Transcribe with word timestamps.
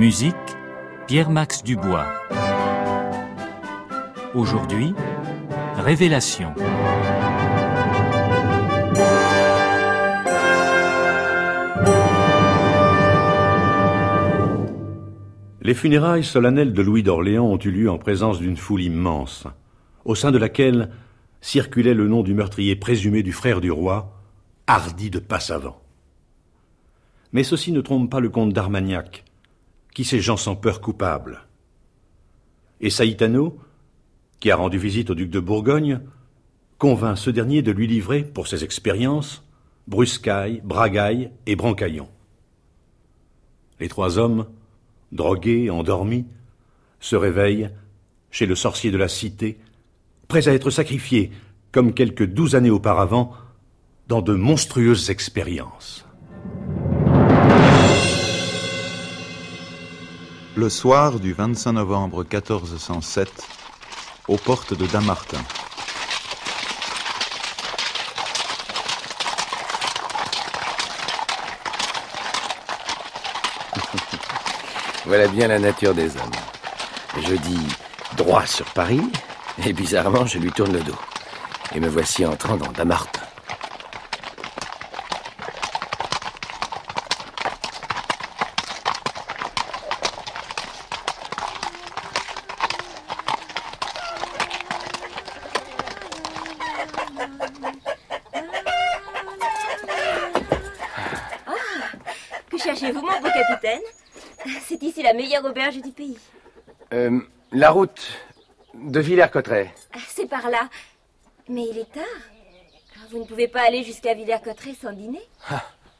Musique 0.00 0.34
Pierre-Max 1.06 1.62
Dubois. 1.62 2.06
Aujourd'hui, 4.34 4.94
Révélation. 5.76 6.54
Les 15.60 15.74
funérailles 15.74 16.24
solennelles 16.24 16.72
de 16.72 16.80
Louis 16.80 17.02
d'Orléans 17.02 17.44
ont 17.44 17.58
eu 17.58 17.70
lieu 17.70 17.90
en 17.90 17.98
présence 17.98 18.38
d'une 18.38 18.56
foule 18.56 18.80
immense, 18.80 19.46
au 20.06 20.14
sein 20.14 20.30
de 20.30 20.38
laquelle 20.38 20.92
circulait 21.42 21.92
le 21.92 22.08
nom 22.08 22.22
du 22.22 22.32
meurtrier 22.32 22.74
présumé 22.74 23.22
du 23.22 23.32
frère 23.32 23.60
du 23.60 23.70
roi, 23.70 24.18
hardi 24.66 25.10
de 25.10 25.18
Passavant. 25.18 25.82
Mais 27.34 27.42
ceci 27.42 27.70
ne 27.70 27.82
trompe 27.82 28.10
pas 28.10 28.20
le 28.20 28.30
comte 28.30 28.54
d'Armagnac, 28.54 29.24
qui 29.94 30.04
sait 30.04 30.20
gens 30.20 30.36
sans 30.36 30.56
peur 30.56 30.80
coupable. 30.80 31.46
Et 32.80 32.90
Saïtano, 32.90 33.58
qui 34.38 34.50
a 34.50 34.56
rendu 34.56 34.78
visite 34.78 35.10
au 35.10 35.14
duc 35.14 35.30
de 35.30 35.40
Bourgogne, 35.40 36.00
convainc 36.78 37.18
ce 37.18 37.30
dernier 37.30 37.62
de 37.62 37.72
lui 37.72 37.86
livrer, 37.86 38.24
pour 38.24 38.46
ses 38.46 38.64
expériences, 38.64 39.44
Bruscaille, 39.86 40.62
Bragaille 40.64 41.30
et 41.46 41.56
Brancaillon. 41.56 42.08
Les 43.80 43.88
trois 43.88 44.18
hommes 44.18 44.46
drogués, 45.12 45.70
endormis, 45.70 46.26
se 47.00 47.16
réveillent 47.16 47.70
chez 48.30 48.46
le 48.46 48.54
sorcier 48.54 48.90
de 48.90 48.98
la 48.98 49.08
cité, 49.08 49.58
prêts 50.28 50.48
à 50.48 50.54
être 50.54 50.70
sacrifiés, 50.70 51.32
comme 51.72 51.94
quelques 51.94 52.26
douze 52.26 52.54
années 52.54 52.70
auparavant, 52.70 53.32
dans 54.06 54.22
de 54.22 54.34
monstrueuses 54.34 55.10
expériences. 55.10 56.04
Le 60.56 60.68
soir 60.68 61.20
du 61.20 61.32
25 61.32 61.72
novembre 61.72 62.24
1407, 62.24 63.30
aux 64.28 64.36
portes 64.36 64.74
de 64.74 64.86
Damartin. 64.86 65.38
Voilà 75.06 75.28
bien 75.28 75.48
la 75.48 75.58
nature 75.58 75.94
des 75.94 76.16
hommes. 76.16 76.30
Je 77.22 77.34
dis 77.34 77.68
droit 78.16 78.46
sur 78.46 78.66
Paris, 78.66 79.02
et 79.64 79.72
bizarrement, 79.72 80.26
je 80.26 80.38
lui 80.38 80.52
tourne 80.52 80.72
le 80.72 80.80
dos. 80.80 80.98
Et 81.74 81.80
me 81.80 81.88
voici 81.88 82.26
entrant 82.26 82.56
dans 82.56 82.72
Damartin. 82.72 83.20
Que 102.50 102.58
cherchez-vous, 102.58 103.00
mon 103.00 103.20
beau 103.20 103.28
capitaine 103.28 103.80
C'est 104.66 104.82
ici 104.82 105.02
du 105.78 105.92
pays. 105.92 106.18
Euh, 106.92 107.20
la 107.52 107.70
route 107.70 108.18
de 108.74 109.00
Villers-Cotterêts. 109.00 109.72
C'est 110.08 110.28
par 110.28 110.50
là. 110.50 110.68
Mais 111.48 111.66
il 111.70 111.78
est 111.78 111.92
tard. 111.92 112.04
Vous 113.10 113.18
ne 113.20 113.24
pouvez 113.24 113.48
pas 113.48 113.62
aller 113.62 113.82
jusqu'à 113.82 114.14
Villers-Cotterêts 114.14 114.74
sans 114.80 114.92
dîner 114.92 115.22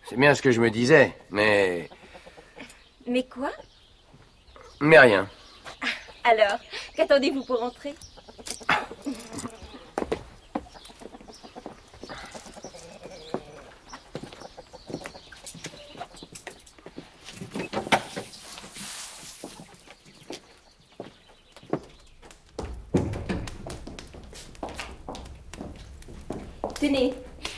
C'est 0.09 0.17
bien 0.17 0.35
ce 0.35 0.43
que 0.43 0.51
je 0.51 0.61
me 0.61 0.71
disais, 0.71 1.17
mais. 1.31 1.89
Mais 3.07 3.25
quoi? 3.25 3.51
Mais 4.81 4.99
rien. 4.99 5.29
Alors, 6.25 6.59
qu'attendez-vous 6.95 7.45
pour 7.45 7.63
entrer? 7.63 7.95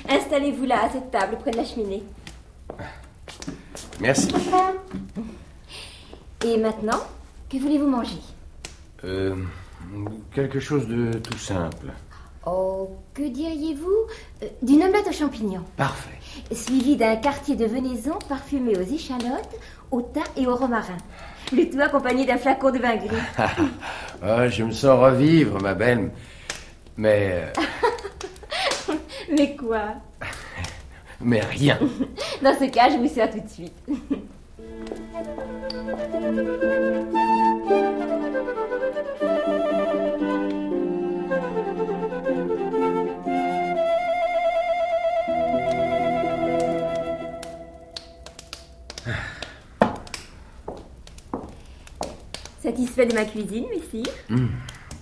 Installez-vous 0.08 0.64
là, 0.64 0.84
à 0.84 0.90
cette 0.90 1.10
table, 1.10 1.36
près 1.40 1.50
de 1.50 1.56
la 1.56 1.64
cheminée. 1.64 2.02
Merci. 4.00 4.28
Et 6.44 6.56
maintenant, 6.56 7.00
que 7.50 7.56
voulez-vous 7.58 7.88
manger? 7.88 8.18
Euh, 9.04 9.34
quelque 10.34 10.60
chose 10.60 10.86
de 10.86 11.12
tout 11.18 11.38
simple. 11.38 11.86
Oh, 12.46 12.90
que 13.14 13.22
diriez-vous? 13.22 14.06
Euh, 14.42 14.46
D'une 14.62 14.82
omelette 14.82 15.06
aux 15.08 15.12
champignons, 15.12 15.62
Parfait. 15.76 16.18
suivie 16.52 16.96
d'un 16.96 17.14
quartier 17.16 17.54
de 17.54 17.66
venaison 17.66 18.18
parfumé 18.28 18.76
aux 18.76 18.82
échalotes, 18.82 19.56
au 19.92 20.02
thym 20.02 20.22
et 20.36 20.46
au 20.48 20.56
romarin. 20.56 20.96
Le 21.52 21.70
tout 21.70 21.80
accompagné 21.80 22.24
d'un 22.26 22.38
flacon 22.38 22.70
de 22.72 22.78
vin 22.78 22.96
gris. 22.96 23.08
Ah, 24.24 24.48
je 24.48 24.62
me 24.62 24.70
sens 24.70 25.00
revivre, 25.00 25.60
ma 25.60 25.74
belle. 25.74 26.10
Mais. 26.96 27.52
Mais 29.42 29.56
quoi 29.56 29.94
mais 31.24 31.40
rien. 31.40 31.78
Dans 32.42 32.54
ce 32.58 32.68
cas, 32.70 32.90
je 32.90 32.96
vous 32.96 33.08
sers 33.08 33.30
tout 33.30 33.40
de 33.40 33.48
suite. 33.48 33.74
Satisfait 52.60 53.06
de 53.06 53.14
ma 53.14 53.24
cuisine, 53.24 53.66
messire 53.70 54.12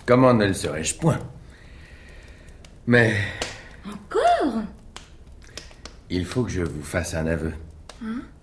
Comment 0.05 0.33
ne 0.33 0.45
le 0.45 0.53
serais-je 0.53 0.95
point? 0.95 1.19
Mais 2.87 3.13
il 6.11 6.25
faut 6.25 6.43
que 6.43 6.51
je 6.51 6.61
vous 6.61 6.83
fasse 6.83 7.15
un 7.15 7.25
aveu. 7.25 7.53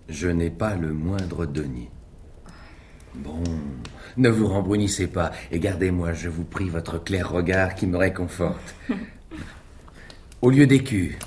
Je 0.09 0.29
n'ai 0.29 0.51
pas 0.51 0.75
le 0.75 0.93
moindre 0.93 1.45
denier. 1.45 1.91
Bon, 3.15 3.43
ne 4.17 4.29
vous 4.31 4.47
rembrunissez 4.47 5.07
pas 5.07 5.33
et 5.53 5.59
gardez-moi, 5.59 6.15
je 6.15 6.29
vous 6.29 6.45
prie, 6.45 6.69
votre 6.71 7.03
clair 7.03 7.31
regard 7.31 7.75
qui 7.75 7.87
me 7.87 7.99
réconforte. 7.99 8.75
Au 10.43 10.51
lieu 10.51 10.67
d'écu, 10.67 11.19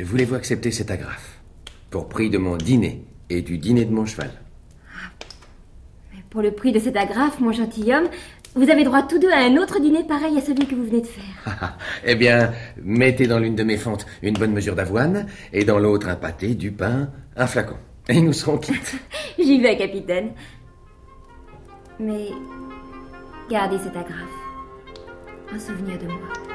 voulez-vous 0.00 0.36
accepter 0.36 0.70
cet 0.70 0.90
agrafe 0.90 1.40
Pour 1.90 2.08
prix 2.08 2.30
de 2.30 2.38
mon 2.38 2.56
dîner 2.56 3.04
et 3.28 3.42
du 3.42 3.58
dîner 3.58 3.84
de 3.84 3.92
mon 3.92 4.06
cheval? 4.06 4.30
Pour 6.30 6.42
le 6.42 6.52
prix 6.52 6.70
de 6.70 6.78
cet 6.78 6.96
agrafe, 6.96 7.40
mon 7.40 7.50
gentilhomme, 7.50 8.08
vous 8.54 8.68
avez 8.68 8.84
droit 8.84 9.02
tous 9.02 9.18
deux 9.18 9.30
à 9.30 9.38
un 9.38 9.56
autre 9.56 9.80
dîner 9.80 10.04
pareil 10.04 10.36
à 10.36 10.40
celui 10.40 10.66
que 10.66 10.74
vous 10.74 10.84
venez 10.84 11.00
de 11.00 11.06
faire. 11.06 11.76
Eh 12.04 12.14
bien, 12.14 12.52
mettez 12.82 13.26
dans 13.26 13.38
l'une 13.38 13.54
de 13.54 13.62
mes 13.62 13.76
fentes 13.76 14.06
une 14.22 14.34
bonne 14.34 14.52
mesure 14.52 14.74
d'avoine 14.74 15.26
et 15.52 15.64
dans 15.64 15.78
l'autre 15.78 16.08
un 16.08 16.16
pâté, 16.16 16.54
du 16.54 16.72
pain, 16.72 17.10
un 17.36 17.46
flacon. 17.46 17.76
Et 18.08 18.20
nous 18.20 18.32
serons 18.32 18.58
quittes. 18.58 18.96
J'y 19.38 19.60
vais, 19.60 19.76
capitaine. 19.76 20.32
Mais 21.98 22.28
gardez 23.48 23.78
cet 23.78 23.96
agrafe. 23.96 24.40
Un 25.52 25.58
souvenir 25.58 25.98
de 25.98 26.06
moi. 26.06 26.49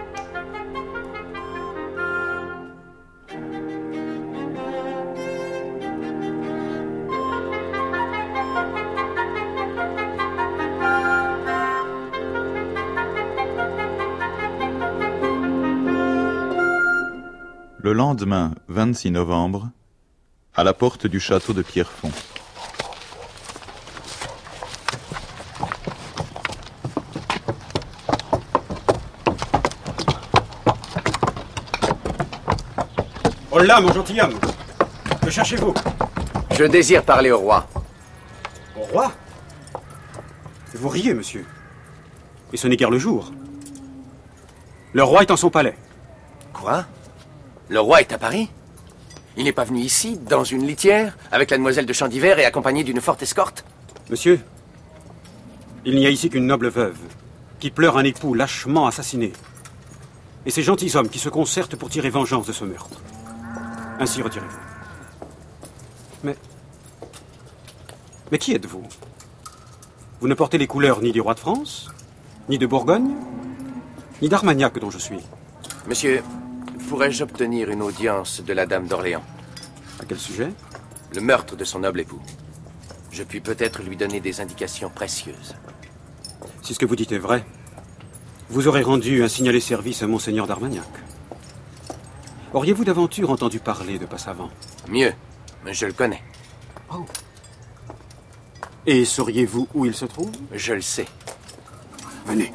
Le 17.86 17.94
lendemain 17.94 18.56
26 18.68 19.12
novembre, 19.12 19.70
à 20.56 20.64
la 20.64 20.74
porte 20.74 21.06
du 21.06 21.20
château 21.20 21.54
de 21.54 21.62
Pierrefonds. 21.62 22.10
Oh 33.52 33.60
là, 33.60 33.80
mon 33.80 33.94
gentilhomme 33.94 34.34
Que 35.22 35.30
cherchez-vous? 35.30 35.76
Je 36.58 36.64
désire 36.64 37.04
parler 37.04 37.30
au 37.30 37.38
roi. 37.38 37.68
Au 38.76 38.82
roi? 38.82 39.12
Vous 40.74 40.90
riez, 40.90 41.14
monsieur. 41.14 41.46
Et 42.52 42.58
ce 42.58 42.68
n'est 42.68 42.78
guère 42.78 42.90
le 42.90 42.98
jour. 42.98 43.32
Le 44.94 45.04
roi 45.04 45.22
est 45.22 45.30
en 45.30 45.38
son 45.38 45.52
palais. 45.52 45.78
Quoi? 46.52 46.88
Le 47.70 47.80
roi 47.80 48.02
est 48.02 48.14
à 48.14 48.18
Paris 48.18 48.50
Il 49.38 49.46
n'est 49.46 49.52
pas 49.52 49.64
venu 49.64 49.80
ici, 49.80 50.18
dans 50.18 50.44
une 50.44 50.66
litière, 50.66 51.18
avec 51.32 51.52
la 51.52 51.58
demoiselle 51.58 51.86
de 51.86 51.94
Chandivert 51.94 52.40
et 52.40 52.46
accompagné 52.46 52.84
d'une 52.84 53.02
forte 53.02 53.24
escorte 53.24 53.66
Monsieur, 54.10 54.40
il 55.84 55.96
n'y 55.96 56.06
a 56.06 56.10
ici 56.10 56.30
qu'une 56.30 56.46
noble 56.46 56.68
veuve 56.68 56.98
qui 57.60 57.72
pleure 57.72 57.98
un 57.98 58.04
époux 58.04 58.34
lâchement 58.34 58.86
assassiné. 58.86 59.34
Et 60.46 60.52
ces 60.52 60.62
gentilshommes 60.62 61.10
qui 61.10 61.20
se 61.20 61.30
concertent 61.30 61.76
pour 61.76 61.90
tirer 61.90 62.10
vengeance 62.10 62.46
de 62.46 62.52
ce 62.52 62.66
meurtre. 62.66 63.02
Ainsi 64.00 64.22
retirez-vous. 64.22 64.58
Mais. 66.24 66.36
Mais 68.32 68.38
qui 68.38 68.54
êtes-vous? 68.54 68.84
Vous 70.20 70.28
ne 70.28 70.34
portez 70.34 70.58
les 70.58 70.68
couleurs 70.68 71.02
ni 71.02 71.12
du 71.12 71.22
roi 71.22 71.34
de 71.34 71.40
France, 71.40 71.90
ni 72.50 72.58
de 72.58 72.68
Bourgogne, 72.68 73.16
ni 74.22 74.30
d'Armagnac 74.30 74.78
dont 74.80 74.92
je 74.92 74.98
suis. 74.98 75.20
Monsieur, 75.88 76.24
pourrais-je 76.86 77.24
obtenir 77.24 77.70
une 77.70 77.82
audience 77.82 78.42
de 78.42 78.54
la 78.54 78.66
dame 78.66 78.88
d'Orléans 78.88 79.24
À 80.00 80.06
quel 80.06 80.20
sujet 80.20 80.50
Le 81.14 81.22
meurtre 81.22 81.56
de 81.56 81.64
son 81.64 81.80
noble 81.80 82.00
époux. 82.00 82.22
Je 83.12 83.24
puis 83.24 83.42
peut-être 83.42 83.82
lui 83.82 83.98
donner 83.98 84.20
des 84.20 84.42
indications 84.42 84.90
précieuses. 84.90 85.56
Si 86.62 86.74
ce 86.74 86.80
que 86.80 86.86
vous 86.86 86.96
dites 86.96 87.12
est 87.12 87.18
vrai, 87.18 87.46
vous 88.50 88.68
aurez 88.68 88.84
rendu 88.84 89.24
un 89.24 89.28
signalé 89.28 89.60
service 89.60 90.04
à 90.04 90.08
Monseigneur 90.08 90.48
d'Armagnac. 90.48 90.88
Auriez-vous 92.54 92.86
d'aventure 92.86 93.32
entendu 93.32 93.60
parler 93.60 93.98
de 93.98 94.06
Passavant 94.06 94.50
Mieux, 94.88 95.14
je 95.72 95.86
le 95.86 95.94
connais. 95.94 96.24
Et 98.86 99.04
sauriez-vous 99.04 99.68
où 99.74 99.86
il 99.86 99.96
se 99.96 100.06
trouve 100.06 100.32
Je 100.52 100.74
le 100.74 100.82
sais. 100.82 101.08
Venez. 102.26 102.54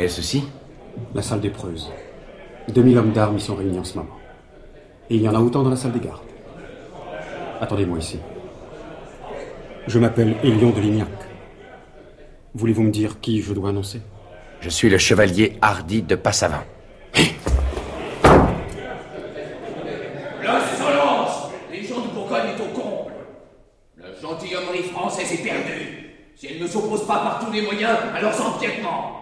Qu'est-ce 0.00 0.22
ceci? 0.22 0.44
La 1.14 1.20
salle 1.20 1.40
des 1.40 1.50
preuses. 1.50 1.92
2000 2.68 2.96
hommes 2.96 3.12
d'armes 3.12 3.36
y 3.36 3.40
sont 3.40 3.54
réunis 3.54 3.78
en 3.78 3.84
ce 3.84 3.98
moment. 3.98 4.16
Et 5.10 5.16
il 5.16 5.20
y 5.20 5.28
en 5.28 5.34
a 5.34 5.38
autant 5.38 5.62
dans 5.62 5.68
la 5.68 5.76
salle 5.76 5.92
des 5.92 6.00
gardes. 6.00 6.22
Attendez-moi 7.60 7.98
ici. 7.98 8.18
Je 9.86 9.98
m'appelle 9.98 10.36
Élion 10.42 10.70
de 10.70 10.80
Lignac. 10.80 11.10
Voulez-vous 12.54 12.84
me 12.84 12.90
dire 12.90 13.20
qui 13.20 13.42
je 13.42 13.52
dois 13.52 13.68
annoncer? 13.68 14.00
Je 14.62 14.70
suis 14.70 14.88
le 14.88 14.96
chevalier 14.96 15.58
hardi 15.60 16.00
de 16.00 16.14
Passavant. 16.14 16.64
L'insolence 20.42 21.50
Les 21.70 21.82
gens 21.82 22.00
de 22.00 22.08
Bourgogne 22.14 22.54
est 22.56 22.62
au 22.62 22.72
comble. 22.72 23.12
La 23.98 24.14
gentilhommerie 24.18 24.84
française 24.84 25.30
est 25.30 25.44
perdue. 25.44 26.14
Si 26.36 26.46
elle 26.46 26.62
ne 26.62 26.66
s'oppose 26.66 27.06
pas 27.06 27.18
par 27.18 27.44
tous 27.44 27.52
les 27.52 27.60
moyens 27.60 27.98
à 28.14 28.22
leurs 28.22 28.40
empiètements. 28.46 29.20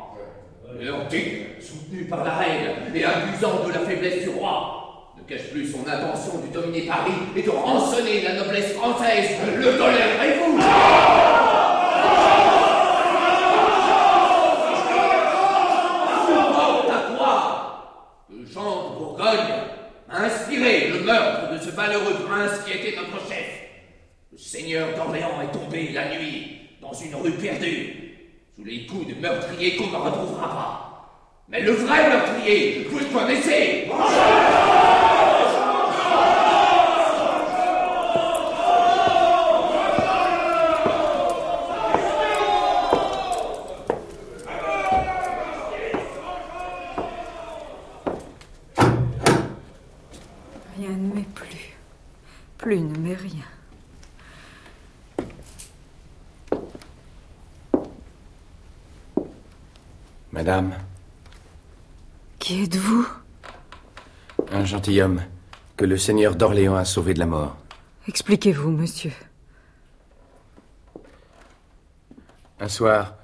Leur 0.80 1.08
duc, 1.08 1.56
soutenu 1.60 2.04
par 2.04 2.22
la 2.24 2.36
reine 2.36 2.94
et 2.94 3.04
abusant 3.04 3.66
de 3.66 3.72
la 3.72 3.80
faiblesse 3.80 4.22
du 4.22 4.28
roi, 4.28 5.14
ne 5.16 5.22
cache 5.22 5.50
plus 5.50 5.66
son 5.78 5.90
intention 5.90 6.38
de 6.38 6.52
dominer 6.52 6.86
Paris 6.86 7.12
et 7.36 7.42
de 7.42 7.50
rançonner 7.50 8.22
la 8.22 8.34
noblesse 8.34 8.72
française. 8.72 9.30
Le 9.56 9.78
tolérez-vous 9.78 10.60
Jean 18.52 18.90
de 18.90 18.98
Bourgogne 18.98 19.54
a 20.10 20.24
inspiré 20.24 20.88
le 20.88 21.00
meurtre 21.00 21.52
de 21.52 21.58
ce 21.58 21.70
valeureux 21.70 22.14
prince 22.26 22.60
qui 22.64 22.72
était 22.72 22.96
notre 22.96 23.28
chef. 23.28 23.46
Le 24.32 24.38
seigneur 24.38 24.88
d'Orléans 24.96 25.42
est 25.42 25.52
tombé 25.52 25.90
la 25.92 26.16
nuit 26.16 26.60
dans 26.80 26.94
une 26.94 27.14
rue 27.14 27.32
perdue, 27.32 28.14
sous 28.56 28.64
les 28.64 28.86
coups 28.86 29.08
de 29.08 29.20
meurtrier 29.20 29.76
qu'on 29.76 29.88
ne 29.88 29.96
retrouvera 29.96 30.48
pas. 30.48 30.88
Mais 31.50 31.62
le 31.62 31.72
vrai 31.72 32.08
meurtrier, 32.08 32.86
vous 32.90 32.98
le 32.98 33.04
connaissez 33.06 33.88
Rien 50.78 50.90
ne 50.90 51.14
m'est 51.14 51.22
plus. 51.34 51.76
Plus 52.56 52.80
ne 52.80 52.98
m'est 52.98 53.14
rien. 53.14 53.44
Madame, 60.30 60.74
Qui 62.48 62.62
êtes-vous 62.62 63.06
un 64.50 64.64
gentilhomme 64.64 65.20
que 65.76 65.84
le 65.84 65.98
seigneur 65.98 66.34
d'Orléans 66.34 66.76
a 66.76 66.86
sauvé 66.86 67.12
de 67.12 67.18
la 67.18 67.26
mort. 67.26 67.58
Expliquez-vous, 68.06 68.70
monsieur. 68.70 69.12
Un 72.58 72.68
soir, 72.68 73.16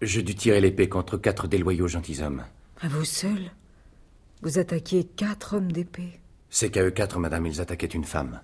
je 0.00 0.20
dus 0.20 0.34
tirer 0.34 0.60
l'épée 0.60 0.88
contre 0.88 1.16
quatre 1.16 1.46
déloyaux 1.46 1.86
gentilshommes. 1.86 2.42
À 2.80 2.88
vous 2.88 3.04
seul 3.04 3.52
Vous 4.42 4.58
attaquiez 4.58 5.04
quatre 5.04 5.54
hommes 5.54 5.70
d'épée. 5.70 6.18
C'est 6.50 6.72
qu'à 6.72 6.82
eux 6.82 6.90
quatre, 6.90 7.20
madame, 7.20 7.46
ils 7.46 7.60
attaquaient 7.60 7.86
une 7.86 8.02
femme. 8.02 8.40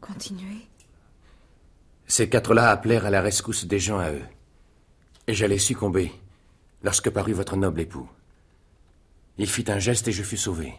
Continuez. 0.00 0.66
Ces 2.06 2.30
quatre-là 2.30 2.70
appelèrent 2.70 3.04
à 3.04 3.10
la 3.10 3.20
rescousse 3.20 3.66
des 3.66 3.80
gens 3.80 3.98
à 3.98 4.12
eux. 4.12 4.24
Et 5.26 5.34
j'allais 5.34 5.58
succomber 5.58 6.10
lorsque 6.82 7.10
parut 7.10 7.34
votre 7.34 7.56
noble 7.56 7.82
époux. 7.82 8.08
Il 9.38 9.48
fit 9.48 9.64
un 9.68 9.78
geste 9.78 10.08
et 10.08 10.12
je 10.12 10.22
fus 10.22 10.36
sauvé. 10.36 10.74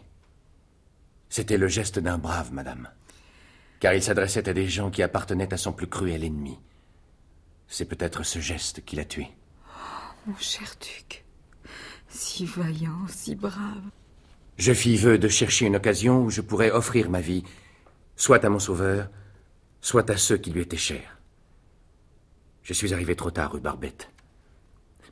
C'était 1.30 1.56
le 1.56 1.68
geste 1.68 1.98
d'un 1.98 2.18
brave, 2.18 2.52
madame. 2.52 2.88
Car 3.80 3.94
il 3.94 4.02
s'adressait 4.02 4.48
à 4.48 4.52
des 4.52 4.68
gens 4.68 4.90
qui 4.90 5.02
appartenaient 5.02 5.52
à 5.52 5.56
son 5.56 5.72
plus 5.72 5.86
cruel 5.86 6.24
ennemi. 6.24 6.58
C'est 7.68 7.86
peut-être 7.86 8.22
ce 8.22 8.38
geste 8.38 8.84
qui 8.84 8.96
l'a 8.96 9.04
tué. 9.04 9.28
Mon 10.26 10.36
cher 10.36 10.74
duc. 10.80 11.24
Si 12.08 12.44
vaillant, 12.44 13.06
si 13.08 13.34
brave. 13.34 13.82
Je 14.58 14.74
fis 14.74 14.96
vœu 14.96 15.18
de 15.18 15.28
chercher 15.28 15.66
une 15.66 15.76
occasion 15.76 16.22
où 16.22 16.28
je 16.28 16.42
pourrais 16.42 16.70
offrir 16.70 17.08
ma 17.08 17.22
vie, 17.22 17.44
soit 18.16 18.44
à 18.44 18.50
mon 18.50 18.58
sauveur, 18.58 19.08
soit 19.80 20.10
à 20.10 20.18
ceux 20.18 20.36
qui 20.36 20.50
lui 20.50 20.60
étaient 20.60 20.76
chers. 20.76 21.18
Je 22.62 22.74
suis 22.74 22.92
arrivé 22.92 23.16
trop 23.16 23.30
tard, 23.30 23.52
rue 23.52 23.60
Barbette. 23.60 24.10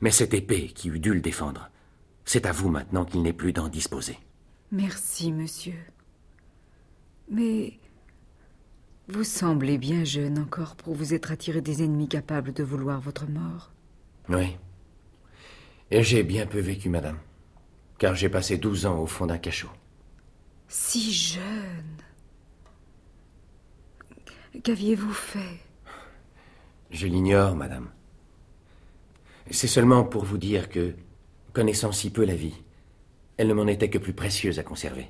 Mais 0.01 0.11
cette 0.11 0.35
épée 0.35 0.67
qui 0.67 0.89
eût 0.89 0.99
dû 0.99 1.13
le 1.13 1.21
défendre, 1.21 1.71
c'est 2.29 2.45
à 2.45 2.51
vous 2.51 2.69
maintenant 2.69 3.05
qu'il 3.05 3.23
n'est 3.23 3.33
plus 3.33 3.53
d'en 3.53 3.69
disposer. 3.69 4.19
Merci, 4.71 5.31
monsieur. 5.31 5.79
Mais 7.27 7.79
vous 9.07 9.23
semblez 9.23 9.79
bien 9.79 10.03
jeune 10.03 10.37
encore 10.37 10.75
pour 10.75 10.93
vous 10.93 11.15
être 11.15 11.31
attiré 11.31 11.61
des 11.61 11.81
ennemis 11.81 12.07
capables 12.07 12.53
de 12.53 12.61
vouloir 12.61 13.01
votre 13.01 13.27
mort. 13.27 13.71
Oui. 14.29 14.55
Et 15.89 16.03
j'ai 16.03 16.21
bien 16.21 16.45
peu 16.45 16.59
vécu, 16.59 16.87
madame. 16.87 17.17
Car 17.97 18.13
j'ai 18.13 18.29
passé 18.29 18.59
douze 18.59 18.85
ans 18.85 18.99
au 18.99 19.07
fond 19.07 19.25
d'un 19.25 19.39
cachot. 19.39 19.71
Si 20.67 21.11
jeune. 21.11 21.97
Qu'aviez-vous 24.63 25.13
fait? 25.13 25.59
Je 26.91 27.07
l'ignore, 27.07 27.55
madame. 27.55 27.89
C'est 29.49 29.65
seulement 29.65 30.03
pour 30.03 30.25
vous 30.25 30.37
dire 30.37 30.69
que, 30.69 30.93
connaissant 31.59 31.91
si 31.91 32.09
peu 32.09 32.23
la 32.23 32.35
vie, 32.35 32.53
elle 33.35 33.49
ne 33.49 33.53
m'en 33.53 33.67
était 33.67 33.89
que 33.89 33.97
plus 33.97 34.13
précieuse 34.13 34.59
à 34.59 34.63
conserver. 34.63 35.09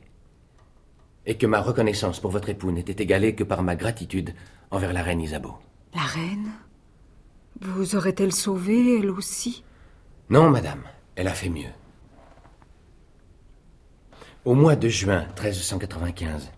Et 1.27 1.37
que 1.37 1.45
ma 1.45 1.61
reconnaissance 1.61 2.19
pour 2.19 2.31
votre 2.31 2.49
époux 2.49 2.71
n'était 2.71 3.03
égalée 3.03 3.35
que 3.35 3.43
par 3.43 3.61
ma 3.61 3.75
gratitude 3.75 4.33
envers 4.71 4.91
la 4.91 5.03
reine 5.03 5.21
Isabeau. 5.21 5.53
La 5.93 6.01
reine? 6.01 6.49
Vous 7.61 7.95
aurait-elle 7.95 8.33
sauvé, 8.33 8.97
elle 8.97 9.11
aussi? 9.11 9.63
Non, 10.31 10.49
madame, 10.49 10.81
elle 11.15 11.27
a 11.27 11.35
fait 11.35 11.49
mieux. 11.49 11.69
Au 14.43 14.55
mois 14.55 14.75
de 14.75 14.89
juin 14.89 15.27
1395, 15.39 16.51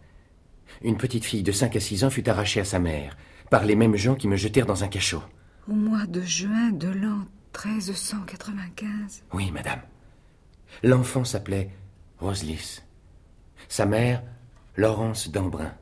une 0.83 0.95
petite 0.95 1.25
fille 1.25 1.43
de 1.43 1.51
5 1.51 1.75
à 1.75 1.81
6 1.81 2.05
ans 2.05 2.10
fut 2.10 2.29
arrachée 2.29 2.62
à 2.62 2.65
sa 2.65 2.79
mère 2.79 3.17
par 3.50 3.65
les 3.65 3.75
mêmes 3.75 3.98
gens 3.98 4.15
qui 4.15 4.29
me 4.29 4.38
jetèrent 4.38 4.67
dans 4.67 4.86
un 4.86 4.88
cachot. 4.88 5.24
Au 5.69 5.74
mois 5.74 6.05
de 6.05 6.21
juin 6.21 6.71
de 6.71 6.88
l'an 6.88 7.25
1395 7.53 9.24
Oui, 9.34 9.51
madame. 9.51 9.81
L'enfant 10.84 11.24
s'appelait 11.24 11.70
Roselys. 12.20 12.81
Sa 13.67 13.86
mère, 13.86 14.24
Laurence 14.77 15.29
d'Embrun. 15.29 15.74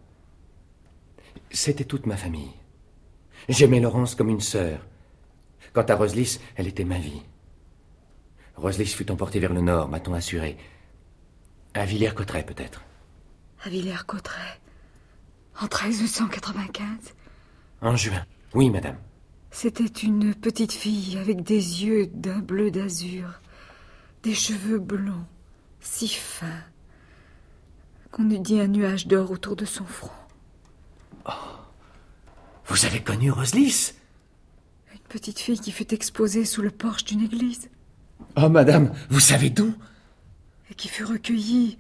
C'était 1.52 1.86
toute 1.86 2.06
ma 2.06 2.18
famille. 2.18 2.52
J'aimais 3.48 3.80
Laurence 3.80 4.16
comme 4.16 4.30
une 4.30 4.42
sœur. 4.42 4.86
Quant 5.74 5.84
à 5.84 5.96
Roselys, 5.96 6.40
elle 6.56 6.68
était 6.68 6.84
ma 6.84 6.98
vie. 7.00 7.22
Roselys 8.56 8.88
fut 8.88 9.12
emportée 9.12 9.40
vers 9.40 9.54
le 9.54 9.62
nord, 9.62 9.88
m'a-t-on 9.90 10.14
assuré. 10.14 10.58
À 11.74 11.86
Villers-Cotterêts, 11.86 12.46
peut-être. 12.46 12.82
À 13.64 13.70
Villers-Cotterêts 13.70 14.60
En 15.62 15.66
1395 15.66 17.14
En 17.82 17.96
juin. 17.96 18.26
Oui, 18.54 18.70
madame. 18.70 18.98
C'était 19.51 19.86
une 19.86 20.36
petite 20.36 20.72
fille 20.72 21.18
avec 21.18 21.41
des 21.44 21.84
yeux 21.84 22.08
d'un 22.08 22.39
bleu 22.39 22.72
d'azur, 22.72 23.41
des 24.24 24.34
cheveux 24.34 24.79
blonds, 24.79 25.25
si 25.82 26.08
fins, 26.08 26.63
qu'on 28.12 28.29
eût 28.29 28.39
dit 28.39 28.60
un 28.60 28.68
nuage 28.68 29.08
d'or 29.08 29.32
autour 29.32 29.56
de 29.56 29.65
son 29.65 29.86
front. 29.86 30.12
Oh 31.25 31.32
Vous 32.65 32.86
avez 32.86 33.01
connu 33.01 33.32
Roselys 33.32 33.94
Une 34.94 35.00
petite 35.10 35.39
fille 35.39 35.60
qui 35.60 35.72
fut 35.72 35.94
exposée 35.94 36.46
sous 36.46 36.62
le 36.62 36.72
porche 36.72 37.06
d'une 37.06 37.22
église. 37.22 37.70
Oh, 38.38 38.50
madame, 38.50 38.94
vous 39.10 39.20
savez 39.20 39.50
d'où? 39.50 39.74
Et 40.70 40.75
qui 40.75 40.88
fut 40.88 41.03
recueillie, 41.03 41.77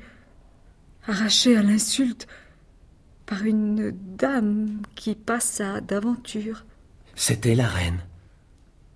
arrachée 1.07 1.55
à 1.55 1.61
l'insulte, 1.61 2.27
par 3.25 3.43
une 3.43 3.91
dame 3.91 4.81
qui 4.95 5.13
passa 5.13 5.81
d'aventure. 5.81 6.65
C'était 7.19 7.53
la 7.53 7.67
reine. 7.67 7.99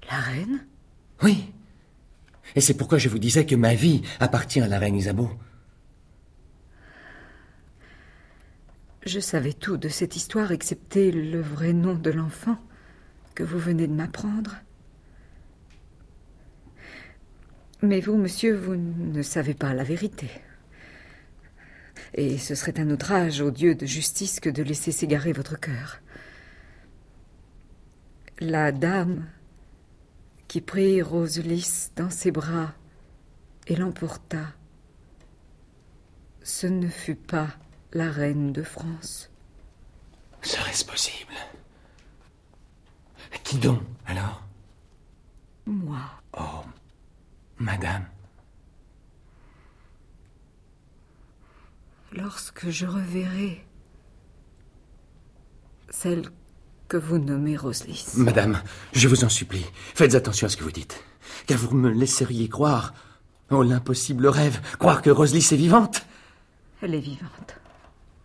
La 0.09 0.17
reine? 0.17 0.65
Oui. 1.23 1.51
Et 2.55 2.61
c'est 2.61 2.73
pourquoi 2.73 2.97
je 2.97 3.09
vous 3.09 3.19
disais 3.19 3.45
que 3.45 3.53
ma 3.53 3.75
vie 3.75 4.01
appartient 4.21 4.61
à 4.61 4.67
la 4.69 4.79
reine 4.79 4.95
Isabeau. 4.95 5.29
Je 9.05 9.19
savais 9.19 9.51
tout 9.51 9.75
de 9.75 9.89
cette 9.89 10.15
histoire, 10.15 10.53
excepté 10.53 11.11
le 11.11 11.41
vrai 11.41 11.73
nom 11.73 11.95
de 11.95 12.11
l'enfant 12.11 12.57
que 13.35 13.43
vous 13.43 13.59
venez 13.59 13.87
de 13.87 13.93
m'apprendre. 13.93 14.55
Mais 17.81 17.99
vous, 17.99 18.15
monsieur, 18.15 18.55
vous 18.55 18.77
ne 18.77 19.21
savez 19.21 19.53
pas 19.53 19.73
la 19.73 19.83
vérité. 19.83 20.29
Et 22.13 22.37
ce 22.37 22.55
serait 22.55 22.79
un 22.79 22.89
outrage 22.89 23.41
au 23.41 23.51
Dieu 23.51 23.75
de 23.75 23.85
justice 23.85 24.39
que 24.39 24.49
de 24.49 24.63
laisser 24.63 24.93
s'égarer 24.93 25.33
votre 25.33 25.59
cœur. 25.59 25.99
La 28.45 28.73
dame 28.73 29.25
qui 30.49 30.59
prit 30.59 31.01
Roselys 31.01 31.91
dans 31.95 32.09
ses 32.09 32.29
bras 32.29 32.73
et 33.67 33.77
l'emporta, 33.77 34.47
ce 36.41 36.67
ne 36.67 36.89
fut 36.89 37.15
pas 37.15 37.47
la 37.93 38.11
reine 38.11 38.51
de 38.51 38.61
France. 38.61 39.31
Serait-ce 40.41 40.83
possible? 40.83 41.31
Qui 43.45 43.59
donc, 43.59 43.81
alors? 44.05 44.43
Moi. 45.65 46.01
Oh, 46.37 46.65
madame. 47.59 48.05
Lorsque 52.11 52.69
je 52.69 52.87
reverrai 52.87 53.65
celle 55.89 56.23
que 56.93 56.97
vous 56.97 57.17
nommez 57.17 57.57
Roselys. 57.57 58.05
Madame, 58.17 58.61
je 58.93 59.07
vous 59.07 59.23
en 59.23 59.29
supplie, 59.29 59.65
faites 59.95 60.13
attention 60.13 60.45
à 60.45 60.49
ce 60.51 60.57
que 60.57 60.63
vous 60.63 60.71
dites. 60.71 61.03
Car 61.47 61.57
vous 61.57 61.75
me 61.75 61.89
laisseriez 61.89 62.47
croire. 62.49 62.93
Oh, 63.49 63.63
l'impossible 63.63 64.27
rêve, 64.27 64.61
croire 64.77 65.01
que 65.01 65.09
Roselys 65.09 65.47
est 65.53 65.55
vivante. 65.57 66.05
Elle 66.83 66.93
est 66.93 66.99
vivante. 66.99 67.55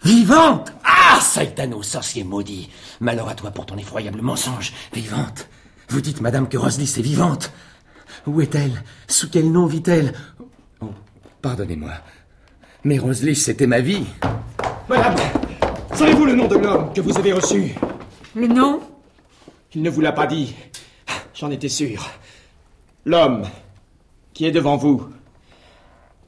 Vivante 0.05 0.75
Ah, 0.85 1.19
Saitano, 1.19 1.83
sorcier 1.83 2.25
maudit 2.25 2.69
Malheur 3.01 3.31
à 3.31 3.35
toi 3.35 3.53
pour 3.53 3.65
ton 3.65 3.79
effroyable 3.79 4.21
mensonge. 4.21 4.75
Vivante 4.93 5.49
Vous 5.89 6.03
dites, 6.03 6.21
madame, 6.21 6.47
que 6.47 6.59
Roselys 6.59 6.93
est 6.99 7.03
vivante. 7.03 7.51
Où 8.27 8.39
est-elle? 8.43 8.85
Sous 9.07 9.31
quel 9.31 9.51
nom 9.51 9.65
vit-elle? 9.65 10.13
Oh, 10.83 10.91
pardonnez-moi. 11.41 11.93
Mais 12.85 12.99
Roselys, 12.99 13.35
c'était 13.37 13.67
ma 13.67 13.81
vie. 13.81 14.05
Madame, 14.91 15.17
savez-vous 15.95 16.27
le 16.27 16.35
nom 16.35 16.47
de 16.49 16.57
l'homme 16.59 16.93
que 16.93 17.01
vous 17.01 17.17
avez 17.17 17.33
reçu? 17.33 17.75
Le 18.39 18.47
nom 18.47 18.81
Il 19.75 19.83
ne 19.83 19.91
vous 19.91 20.01
l'a 20.01 20.13
pas 20.13 20.29
dit. 20.29 20.55
J'en 21.35 21.51
étais 21.51 21.69
sûr. 21.69 22.09
L'homme 23.05 23.49
qui 24.33 24.47
est 24.47 24.53
devant 24.53 24.77
vous, 24.77 25.09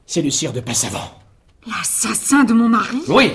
c'est 0.05 0.21
le 0.21 0.29
sire 0.29 0.51
de 0.51 0.59
Passavant. 0.59 1.09
L'assassin 1.65 2.43
de 2.43 2.51
mon 2.51 2.67
mari? 2.67 3.01
Oui 3.07 3.31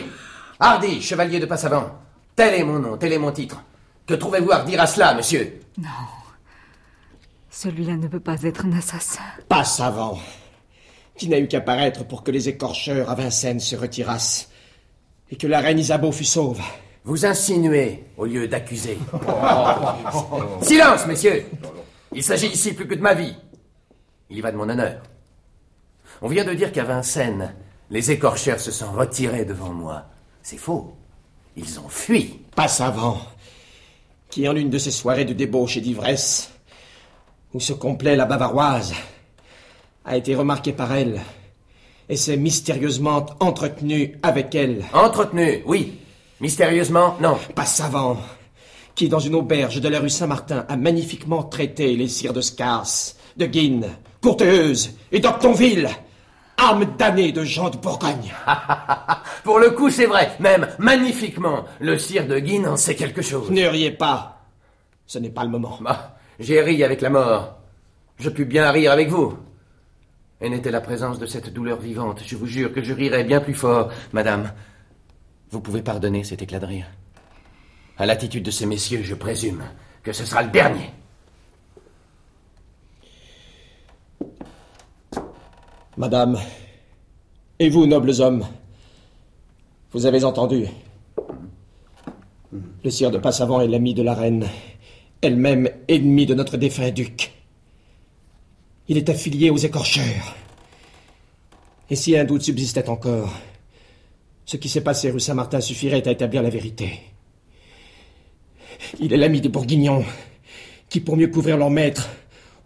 Hardy, 0.61 1.01
chevalier 1.01 1.41
de 1.41 1.47
Passavant. 1.47 1.91
Tel 2.35 2.53
est 2.53 2.65
mon 2.65 2.79
nom, 2.79 2.99
tel 2.99 3.15
est 3.15 3.19
mon 3.19 3.33
titre. 3.33 3.63
Que 4.07 4.13
trouvez-vous 4.13 4.53
à 4.53 4.59
redire 4.59 4.83
à 4.83 4.87
cela, 4.87 5.15
monsieur? 5.15 5.59
Non. 5.79 5.89
Celui-là 7.49 7.97
ne 7.97 8.09
peut 8.09 8.21
pas 8.21 8.43
être 8.43 8.67
un 8.67 8.73
assassin. 8.77 9.23
Passavant, 9.49 10.19
qui 11.17 11.31
n'a 11.31 11.39
eu 11.39 11.49
qu'à 11.49 11.63
paraître 11.63 12.05
pour 12.05 12.23
que 12.23 12.31
les 12.31 12.51
écorcheurs 12.51 13.09
à 13.09 13.15
Vincennes 13.15 13.61
se 13.61 13.75
retirassent 13.75 14.51
et 15.31 15.37
que 15.37 15.47
la 15.47 15.61
reine 15.61 15.79
Isabeau 15.79 16.13
fût 16.13 16.25
sauve. 16.25 16.61
Vous 17.07 17.25
insinuez 17.25 18.03
au 18.17 18.25
lieu 18.25 18.49
d'accuser. 18.49 18.99
Silence, 20.61 21.07
messieurs 21.07 21.47
Il 22.13 22.25
s'agit 22.25 22.49
ici 22.49 22.73
plus 22.73 22.89
que 22.89 22.97
de 22.97 23.01
ma 23.01 23.15
vie. 23.15 23.37
Il 24.29 24.39
y 24.39 24.41
va 24.41 24.51
de 24.51 24.57
mon 24.57 24.69
honneur. 24.69 25.03
On 26.21 26.27
vient 26.27 26.45
de 26.45 26.53
dire 26.53 26.73
qu'à 26.73 26.83
Vincennes, 26.83 27.55
les 27.91 28.11
écorcheurs 28.11 28.59
se 28.59 28.73
sont 28.73 28.91
retirés 28.91 29.45
devant 29.45 29.73
moi. 29.73 30.07
C'est 30.43 30.57
faux. 30.57 30.97
Ils 31.57 31.79
ont 31.79 31.89
fui. 31.89 32.41
Passavant, 32.57 33.21
qui 34.29 34.49
en 34.49 34.57
une 34.57 34.71
de 34.71 34.79
ces 34.79 34.91
soirées 34.91 35.25
de 35.25 35.33
débauche 35.33 35.77
et 35.77 35.81
d'ivresse, 35.81 36.51
où 37.55 37.61
se 37.61 37.73
complaît 37.73 38.17
la 38.17 38.27
bavaroise, 38.27 38.95
a 40.05 40.17
été 40.17 40.35
remarqué 40.35 40.73
par 40.73 40.93
elle 40.93 41.21
et 42.09 42.17
s'est 42.17 42.37
mystérieusement 42.37 43.27
entretenu 43.39 44.19
avec 44.25 44.57
elle. 44.57 44.85
Entretenu, 44.93 45.63
oui. 45.67 46.01
Mystérieusement, 46.41 47.17
non. 47.21 47.39
Passavant, 47.55 48.19
qui 48.95 49.09
dans 49.09 49.19
une 49.19 49.35
auberge 49.35 49.81
de 49.81 49.89
la 49.89 50.01
rue 50.01 50.11
Saint-Martin 50.11 50.67
a 50.69 50.77
magnifiquement 50.77 51.43
traité 51.43 51.97
les 51.97 52.09
sires 52.09 52.33
de 52.33 52.41
Scars, 52.41 52.87
de 53.37 53.47
Guine, 53.47 53.89
Courteuse 54.23 54.93
et 55.13 55.21
d'Octonville, 55.21 55.89
âme 56.59 56.87
damnée 56.99 57.33
de 57.33 57.45
Jean 57.45 57.71
de 57.71 57.79
Bourgogne. 57.79 58.35
Pour 59.45 59.59
le 59.59 59.71
coup, 59.71 59.91
c'est 59.91 60.07
vrai, 60.07 60.33
même 60.41 60.69
magnifiquement. 60.79 61.65
Le 61.81 61.99
sire 61.99 62.27
de 62.27 62.39
Guine 62.39 62.67
en 62.67 62.77
sait 62.77 62.97
quelque 62.97 63.23
chose. 63.23 63.51
Ne 63.51 63.67
riez 63.67 63.93
pas. 63.93 64.45
Ce 65.07 65.19
n'est 65.19 65.31
pas 65.31 65.45
le 65.45 65.51
moment. 65.51 65.79
Bah, 65.81 66.17
j'ai 66.39 66.61
ri 66.61 66.85
avec 66.85 67.01
la 67.01 67.11
mort. 67.11 67.59
Je 68.19 68.29
puis 68.29 68.45
bien 68.45 68.71
rire 68.71 68.93
avec 68.93 69.09
vous. 69.09 69.39
Et 70.41 70.51
n'était 70.51 70.71
la 70.71 70.83
présence 70.83 71.19
de 71.19 71.25
cette 71.25 71.51
douleur 71.51 71.79
vivante, 71.79 72.21
je 72.27 72.37
vous 72.37 72.47
jure 72.47 72.71
que 72.71 72.83
je 72.83 72.93
rirais 72.93 73.25
bien 73.25 73.41
plus 73.41 73.55
fort, 73.55 73.91
madame. 74.13 74.53
Vous 75.51 75.61
pouvez 75.61 75.83
pardonner 75.83 76.25
cet 76.25 76.43
éclat 76.43 76.59
de 76.59 76.67
rire. 76.67 76.87
À 77.99 78.07
l'attitude 78.07 78.43
de 78.43 78.51
ces 78.51 78.67
messieurs, 78.67 79.03
je 79.03 79.15
présume 79.15 79.63
que 80.03 80.13
ce 80.13 80.25
sera 80.25 80.43
le 80.43 80.51
dernier. 80.51 80.91
Madame, 85.97 86.39
et 87.59 87.71
vous, 87.71 87.87
nobles 87.87 88.21
hommes, 88.21 88.47
vous 89.93 90.05
avez 90.05 90.25
entendu? 90.25 90.67
Le 92.85 92.91
sire 92.91 93.11
de 93.11 93.19
Passavant 93.19 93.61
est 93.61 93.69
l'ami 93.69 93.95
de 93.95 94.03
la 94.03 94.15
reine, 94.15 94.47
elle-même 95.23 95.71
ennemie 95.89 96.27
de 96.27 96.35
notre 96.35 96.59
défunt 96.59 96.91
duc. 96.91 97.33
Il 98.89 98.99
est 98.99 99.09
affilié 99.09 99.49
aux 99.51 99.57
écorcheurs. 99.57 100.37
Et 101.89 101.97
si 101.97 102.17
un 102.17 102.25
doute 102.25 102.43
subsistait 102.43 102.89
encore, 102.91 103.33
ce 104.47 104.57
qui 104.57 104.69
s'est 104.69 104.81
passé 104.81 105.11
rue 105.11 105.21
Saint-Martin 105.21 105.61
suffirait 105.61 106.07
à 106.07 106.13
établir 106.13 106.43
la 106.43 106.51
vérité. 106.51 107.01
Il 109.01 109.13
est 109.13 109.17
l'ami 109.17 109.41
des 109.41 109.49
Bourguignons, 109.49 110.05
qui, 110.89 111.01
pour 111.01 111.17
mieux 111.17 111.27
couvrir 111.27 111.57
leur 111.57 111.71
maître, 111.71 112.09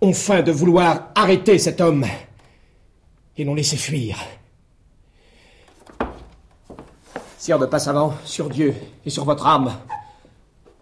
ont 0.02 0.12
faim 0.12 0.42
de 0.42 0.52
vouloir 0.52 1.10
arrêter 1.14 1.58
cet 1.58 1.80
homme 1.80 2.04
et 3.36 3.44
l'ont 3.44 3.54
laissé 3.54 3.78
fuir. 3.78 4.18
Sire 7.38 7.58
de 7.58 7.64
Passavant, 7.64 8.14
sur 8.26 8.50
Dieu 8.50 8.74
et 9.06 9.10
sur 9.10 9.24
votre 9.24 9.46
âme, 9.46 9.72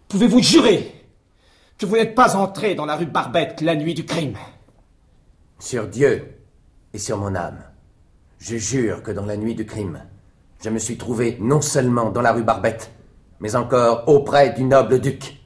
pouvez-vous 0.08 0.42
jurer 0.42 0.92
que 1.78 1.86
vous 1.86 1.94
n'êtes 1.94 2.16
pas 2.16 2.34
entré 2.34 2.74
dans 2.74 2.86
la 2.86 2.96
rue 2.96 3.06
Barbette 3.06 3.60
la 3.60 3.76
nuit 3.76 3.94
du 3.94 4.04
crime? 4.04 4.36
Sur 5.60 5.86
Dieu 5.86 6.40
et 6.92 6.98
sur 6.98 7.18
mon 7.18 7.36
âme. 7.36 7.62
Je 8.40 8.56
jure 8.56 9.04
que 9.04 9.12
dans 9.12 9.26
la 9.26 9.36
nuit 9.36 9.54
du 9.54 9.64
crime, 9.64 10.02
je 10.60 10.70
me 10.70 10.78
suis 10.78 10.96
trouvé 10.96 11.36
non 11.40 11.60
seulement 11.60 12.10
dans 12.10 12.22
la 12.22 12.32
rue 12.32 12.42
Barbette, 12.42 12.90
mais 13.40 13.54
encore 13.54 14.08
auprès 14.08 14.52
du 14.52 14.64
noble 14.64 15.00
duc. 15.00 15.40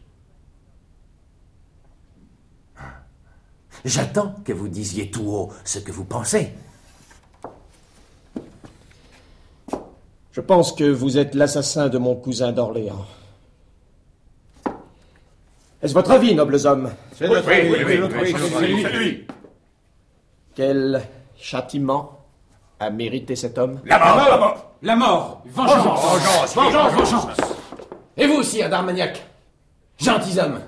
J'attends 3.85 4.35
que 4.45 4.52
vous 4.52 4.69
disiez 4.69 5.11
tout 5.11 5.28
haut 5.28 5.52
ce 5.64 5.81
que 5.81 5.90
vous 5.90 6.04
pensez. 6.04 6.52
Je 10.31 10.40
pense 10.40 10.73
que 10.73 10.85
vous 10.85 11.19
êtes 11.19 11.35
l'assassin 11.35 11.88
de 11.88 11.99
mon 11.99 12.14
cousin 12.14 12.52
d'Orléans. 12.52 13.04
Est-ce 15.83 15.92
votre 15.92 16.12
avis, 16.12 16.35
nobles 16.35 16.64
hommes? 16.64 16.92
C'est 17.14 17.28
notre 17.28 17.50
avis, 17.50 17.71
oui, 17.71 17.78
oui, 17.85 17.99
oui, 18.21 18.83
c'est 18.83 18.92
lui. 18.92 19.26
Quel 20.54 21.02
châtiment 21.37 22.21
a 22.82 22.90
mérité 22.90 23.36
cet 23.36 23.58
homme. 23.58 23.80
La 23.84 23.98
mort. 23.98 24.72
La 24.82 24.96
mort. 24.96 25.42
Vengeance. 25.46 26.54
Vengeance. 26.54 26.92
Vengeance. 26.94 27.26
Et 28.16 28.26
vous 28.26 28.34
aussi, 28.34 28.58
d'Armagnac 28.68 29.22
Gentilhomme, 29.98 30.60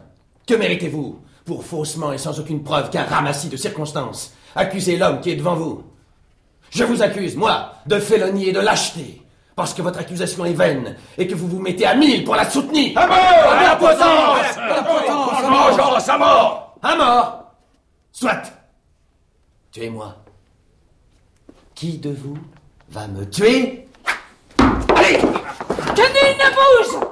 que 0.46 0.54
méritez-vous 0.54 1.20
pour 1.44 1.64
faussement 1.64 2.12
et 2.12 2.18
sans 2.18 2.38
aucune 2.38 2.62
preuve 2.62 2.90
qu'un 2.90 3.04
ramassis 3.04 3.48
de 3.48 3.56
circonstances 3.56 4.32
accuser 4.54 4.96
l'homme 4.96 5.20
qui 5.20 5.30
est 5.30 5.36
devant 5.36 5.56
vous? 5.56 5.82
Je 6.70 6.84
vous 6.84 7.02
accuse, 7.02 7.36
moi, 7.36 7.72
de 7.86 7.98
félonie 7.98 8.48
et 8.48 8.52
de 8.52 8.60
lâcheté, 8.60 9.22
parce 9.56 9.74
que 9.74 9.82
votre 9.82 9.98
accusation 9.98 10.44
est 10.44 10.52
vaine 10.52 10.96
et 11.18 11.26
que 11.26 11.34
vous 11.34 11.48
vous 11.48 11.60
mettez 11.60 11.86
à 11.86 11.94
mille 11.94 12.24
pour 12.24 12.36
la 12.36 12.48
soutenir. 12.48 12.96
À 12.96 13.06
mort. 13.06 13.16
À 13.16 13.62
la 13.62 13.76
potence. 13.76 14.56
À 14.56 14.68
la 14.68 14.82
potence. 14.82 15.42
Vengeance 15.42 16.08
à 16.08 16.18
mort. 16.18 16.76
À 16.82 16.96
mort. 16.96 17.44
Soit. 18.12 18.42
Tuez-moi. 19.72 20.23
Qui 21.84 21.98
de 21.98 22.12
vous 22.12 22.38
va 22.88 23.06
me 23.08 23.28
tuer? 23.28 23.86
Allez 24.56 25.18
Que 25.18 26.06
nul 26.14 26.32
ne 26.40 26.48
bouge 26.56 27.06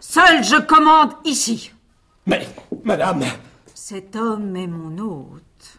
Seul 0.00 0.42
je 0.42 0.58
commande 0.62 1.12
ici. 1.26 1.72
Mais, 2.24 2.48
madame 2.82 3.22
Cet 3.74 4.16
homme 4.16 4.56
est 4.56 4.66
mon 4.66 4.96
hôte. 4.96 5.78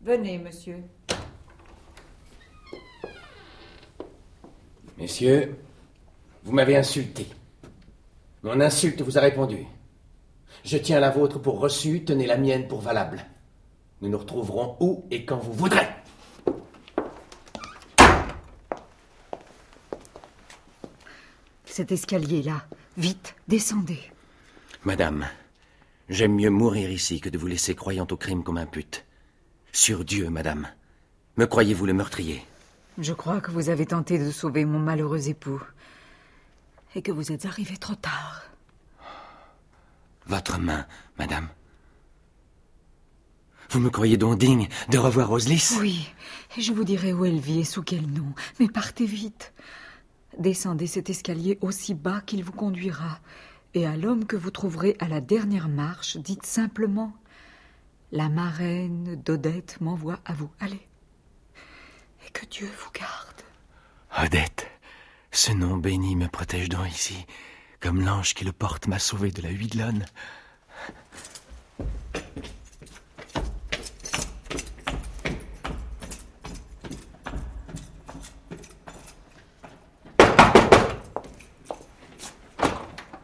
Venez, 0.00 0.38
monsieur. 0.38 0.82
Messieurs, 4.96 5.54
vous 6.44 6.52
m'avez 6.52 6.78
insulté. 6.78 7.26
Mon 8.46 8.60
insulte 8.60 9.02
vous 9.02 9.18
a 9.18 9.22
répondu. 9.22 9.66
Je 10.64 10.76
tiens 10.76 11.00
la 11.00 11.10
vôtre 11.10 11.40
pour 11.40 11.58
reçue, 11.58 12.04
tenez 12.04 12.28
la 12.28 12.36
mienne 12.36 12.68
pour 12.68 12.80
valable. 12.80 13.26
Nous 14.00 14.08
nous 14.08 14.18
retrouverons 14.18 14.76
où 14.78 15.04
et 15.10 15.24
quand 15.24 15.38
vous 15.38 15.52
voudrez. 15.52 15.88
Cet 21.64 21.90
escalier-là. 21.90 22.62
Vite, 22.96 23.34
descendez. 23.48 23.98
Madame, 24.84 25.26
j'aime 26.08 26.36
mieux 26.36 26.50
mourir 26.50 26.88
ici 26.88 27.20
que 27.20 27.28
de 27.28 27.38
vous 27.38 27.48
laisser 27.48 27.74
croyant 27.74 28.06
au 28.12 28.16
crime 28.16 28.44
comme 28.44 28.58
un 28.58 28.66
pute. 28.66 29.04
Sur 29.72 30.04
Dieu, 30.04 30.30
madame. 30.30 30.68
Me 31.36 31.46
croyez-vous 31.46 31.86
le 31.86 31.94
meurtrier? 31.94 32.44
Je 32.98 33.12
crois 33.12 33.40
que 33.40 33.50
vous 33.50 33.70
avez 33.70 33.86
tenté 33.86 34.20
de 34.20 34.30
sauver 34.30 34.64
mon 34.64 34.78
malheureux 34.78 35.28
époux. 35.28 35.60
Et 36.96 37.02
que 37.02 37.12
vous 37.12 37.30
êtes 37.30 37.44
arrivé 37.44 37.76
trop 37.76 37.94
tard. 37.94 38.42
Votre 40.26 40.58
main, 40.58 40.86
madame. 41.18 41.48
Vous 43.68 43.80
me 43.80 43.90
croyez 43.90 44.16
donc 44.16 44.38
digne 44.38 44.66
de 44.88 44.96
revoir 44.96 45.28
Roselis 45.28 45.76
Oui, 45.78 46.08
et 46.56 46.62
je 46.62 46.72
vous 46.72 46.84
dirai 46.84 47.12
où 47.12 47.26
elle 47.26 47.38
vit 47.38 47.60
et 47.60 47.64
sous 47.64 47.82
quel 47.82 48.06
nom. 48.06 48.32
Mais 48.58 48.68
partez 48.68 49.04
vite. 49.04 49.52
Descendez 50.38 50.86
cet 50.86 51.10
escalier 51.10 51.58
aussi 51.60 51.92
bas 51.92 52.22
qu'il 52.22 52.42
vous 52.42 52.52
conduira. 52.52 53.20
Et 53.74 53.86
à 53.86 53.94
l'homme 53.94 54.24
que 54.24 54.36
vous 54.36 54.50
trouverez 54.50 54.96
à 54.98 55.06
la 55.06 55.20
dernière 55.20 55.68
marche, 55.68 56.16
dites 56.16 56.46
simplement 56.46 57.14
La 58.10 58.30
marraine 58.30 59.20
d'Odette 59.22 59.82
m'envoie 59.82 60.20
à 60.24 60.32
vous. 60.32 60.50
Allez. 60.60 60.88
Et 62.26 62.30
que 62.30 62.46
Dieu 62.46 62.70
vous 62.78 62.90
garde. 62.98 63.42
Odette, 64.18 64.66
ce 65.36 65.52
nom 65.52 65.76
béni 65.76 66.16
me 66.16 66.28
protège 66.28 66.70
donc 66.70 66.90
ici, 66.90 67.26
comme 67.78 68.00
l'ange 68.00 68.32
qui 68.32 68.44
le 68.46 68.52
porte 68.52 68.86
m'a 68.86 68.98
sauvé 68.98 69.30
de 69.30 69.42
la 69.42 69.50
huidelonne. 69.50 70.06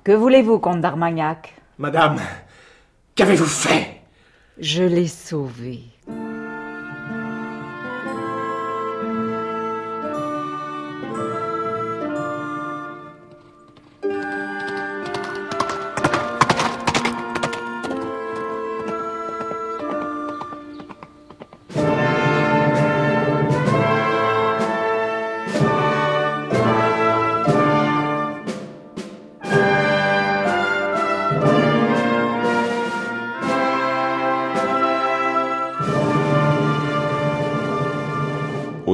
Que 0.04 0.12
voulez-vous, 0.12 0.58
comte 0.58 0.82
d'Armagnac? 0.82 1.54
Madame, 1.78 2.20
qu'avez-vous 3.14 3.46
fait? 3.46 4.02
Je 4.58 4.82
l'ai 4.82 5.08
sauvé. 5.08 5.84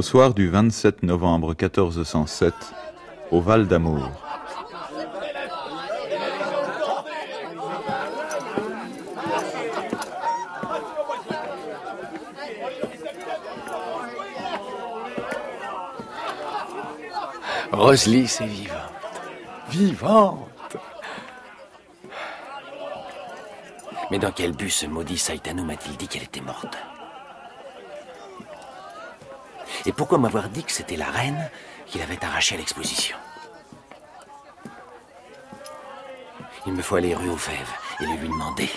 Soir 0.08 0.32
du 0.32 0.48
27 0.48 1.02
novembre 1.02 1.48
1407, 1.48 2.54
au 3.30 3.42
Val 3.42 3.66
d'Amour. 3.68 4.10
Roselis 17.70 18.38
est 18.40 18.46
vivante. 18.46 18.78
Vivante 19.68 20.48
Mais 24.10 24.18
dans 24.18 24.32
quel 24.32 24.52
but 24.52 24.70
ce 24.70 24.86
maudit 24.86 25.18
Saïtanou 25.18 25.66
m'a-t-il 25.66 25.98
dit 25.98 26.08
qu'elle 26.08 26.22
était 26.22 26.40
morte? 26.40 26.78
Et 29.86 29.92
pourquoi 29.92 30.18
m'avoir 30.18 30.48
dit 30.48 30.64
que 30.64 30.72
c'était 30.72 30.96
la 30.96 31.10
reine 31.10 31.50
qu'il 31.86 32.02
avait 32.02 32.22
arrachée 32.24 32.54
à 32.54 32.58
l'exposition 32.58 33.16
Il 36.66 36.72
me 36.72 36.82
faut 36.82 36.96
aller 36.96 37.14
rue 37.14 37.30
aux 37.30 37.36
Fèves 37.36 37.72
et 38.00 38.06
le 38.06 38.12
lui 38.12 38.28
demander. 38.28 38.68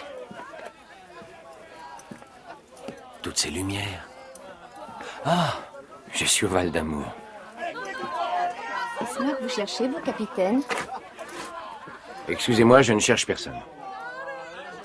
Toutes 3.21 3.37
ces 3.37 3.51
lumières. 3.51 4.07
Ah, 5.25 5.53
je 6.13 6.25
suis 6.25 6.45
au 6.45 6.49
Val 6.49 6.71
d'Amour. 6.71 7.05
Est-ce 9.01 9.21
moi 9.21 9.33
que 9.33 9.43
vous 9.43 9.49
cherchez, 9.49 9.87
vous, 9.87 9.99
capitaine 9.99 10.61
Excusez-moi, 12.27 12.81
je 12.81 12.93
ne 12.93 12.99
cherche 12.99 13.25
personne. 13.25 13.59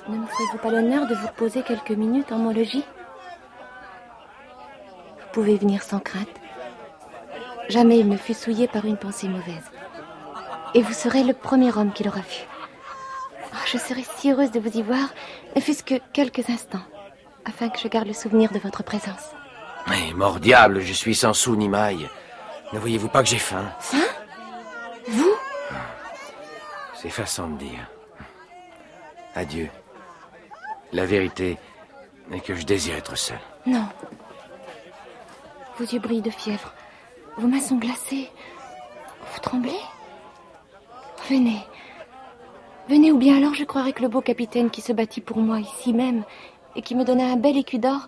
Ne 0.08 0.18
me 0.18 0.26
ferez-vous 0.26 0.58
pas 0.58 0.70
l'honneur 0.70 1.06
de 1.06 1.14
vous 1.14 1.26
reposer 1.26 1.62
quelques 1.62 1.90
minutes 1.90 2.32
en 2.32 2.38
mon 2.38 2.52
logis 2.52 2.84
Vous 5.36 5.42
pouvez 5.42 5.58
venir 5.58 5.82
sans 5.82 5.98
crainte. 5.98 6.40
Jamais 7.68 7.98
il 7.98 8.08
ne 8.08 8.16
fut 8.16 8.32
souillé 8.32 8.68
par 8.68 8.86
une 8.86 8.96
pensée 8.96 9.28
mauvaise. 9.28 9.70
Et 10.72 10.80
vous 10.80 10.94
serez 10.94 11.24
le 11.24 11.34
premier 11.34 11.76
homme 11.76 11.92
qui 11.92 12.04
l'aura 12.04 12.20
vu. 12.20 12.46
Oh, 13.52 13.58
je 13.66 13.76
serais 13.76 14.06
si 14.16 14.32
heureuse 14.32 14.50
de 14.50 14.58
vous 14.58 14.78
y 14.78 14.82
voir, 14.82 15.10
ne 15.54 15.60
fût-ce 15.60 15.84
que 15.84 15.96
quelques 16.14 16.48
instants, 16.48 16.86
afin 17.44 17.68
que 17.68 17.78
je 17.78 17.86
garde 17.88 18.06
le 18.06 18.14
souvenir 18.14 18.50
de 18.50 18.58
votre 18.58 18.82
présence. 18.82 19.34
Mais 19.88 20.14
mort 20.14 20.40
diable, 20.40 20.80
je 20.80 20.94
suis 20.94 21.14
sans 21.14 21.34
sou 21.34 21.54
ni 21.54 21.68
maille. 21.68 22.08
Ne 22.72 22.78
voyez-vous 22.78 23.08
pas 23.08 23.22
que 23.22 23.28
j'ai 23.28 23.36
faim? 23.36 23.70
Faim? 23.78 23.98
Vous? 25.06 25.34
C'est 26.94 27.10
façon 27.10 27.48
de 27.48 27.58
dire. 27.58 27.90
Adieu. 29.34 29.68
La 30.94 31.04
vérité 31.04 31.58
est 32.32 32.40
que 32.40 32.54
je 32.54 32.64
désire 32.64 32.96
être 32.96 33.18
seul. 33.18 33.38
Non. 33.66 33.86
Vos 35.78 35.84
yeux 35.84 36.00
brillent 36.00 36.22
de 36.22 36.30
fièvre. 36.30 36.72
Vos 37.36 37.48
mains 37.48 37.60
sont 37.60 37.76
glacées. 37.76 38.30
Vous 39.32 39.40
tremblez 39.40 39.78
Venez. 41.28 41.60
Venez 42.88 43.10
ou 43.10 43.18
bien 43.18 43.36
alors 43.36 43.54
je 43.54 43.64
croirais 43.64 43.92
que 43.92 44.02
le 44.02 44.08
beau 44.08 44.20
capitaine 44.20 44.70
qui 44.70 44.80
se 44.80 44.92
battit 44.92 45.20
pour 45.20 45.38
moi 45.38 45.58
ici 45.58 45.92
même 45.92 46.22
et 46.76 46.82
qui 46.82 46.94
me 46.94 47.04
donna 47.04 47.24
un 47.24 47.36
bel 47.36 47.56
écu 47.56 47.78
d'or, 47.78 48.06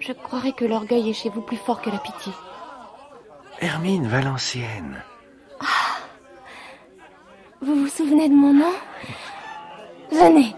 je 0.00 0.12
croirais 0.12 0.52
que 0.52 0.64
l'orgueil 0.64 1.10
est 1.10 1.14
chez 1.14 1.28
vous 1.28 1.42
plus 1.42 1.56
fort 1.56 1.80
que 1.80 1.90
la 1.90 1.98
pitié. 1.98 2.32
Hermine 3.60 4.08
Valencienne. 4.08 5.02
Vous 7.62 7.74
vous 7.74 7.88
souvenez 7.88 8.28
de 8.28 8.34
mon 8.34 8.52
nom? 8.52 8.72
Venez. 10.10 10.54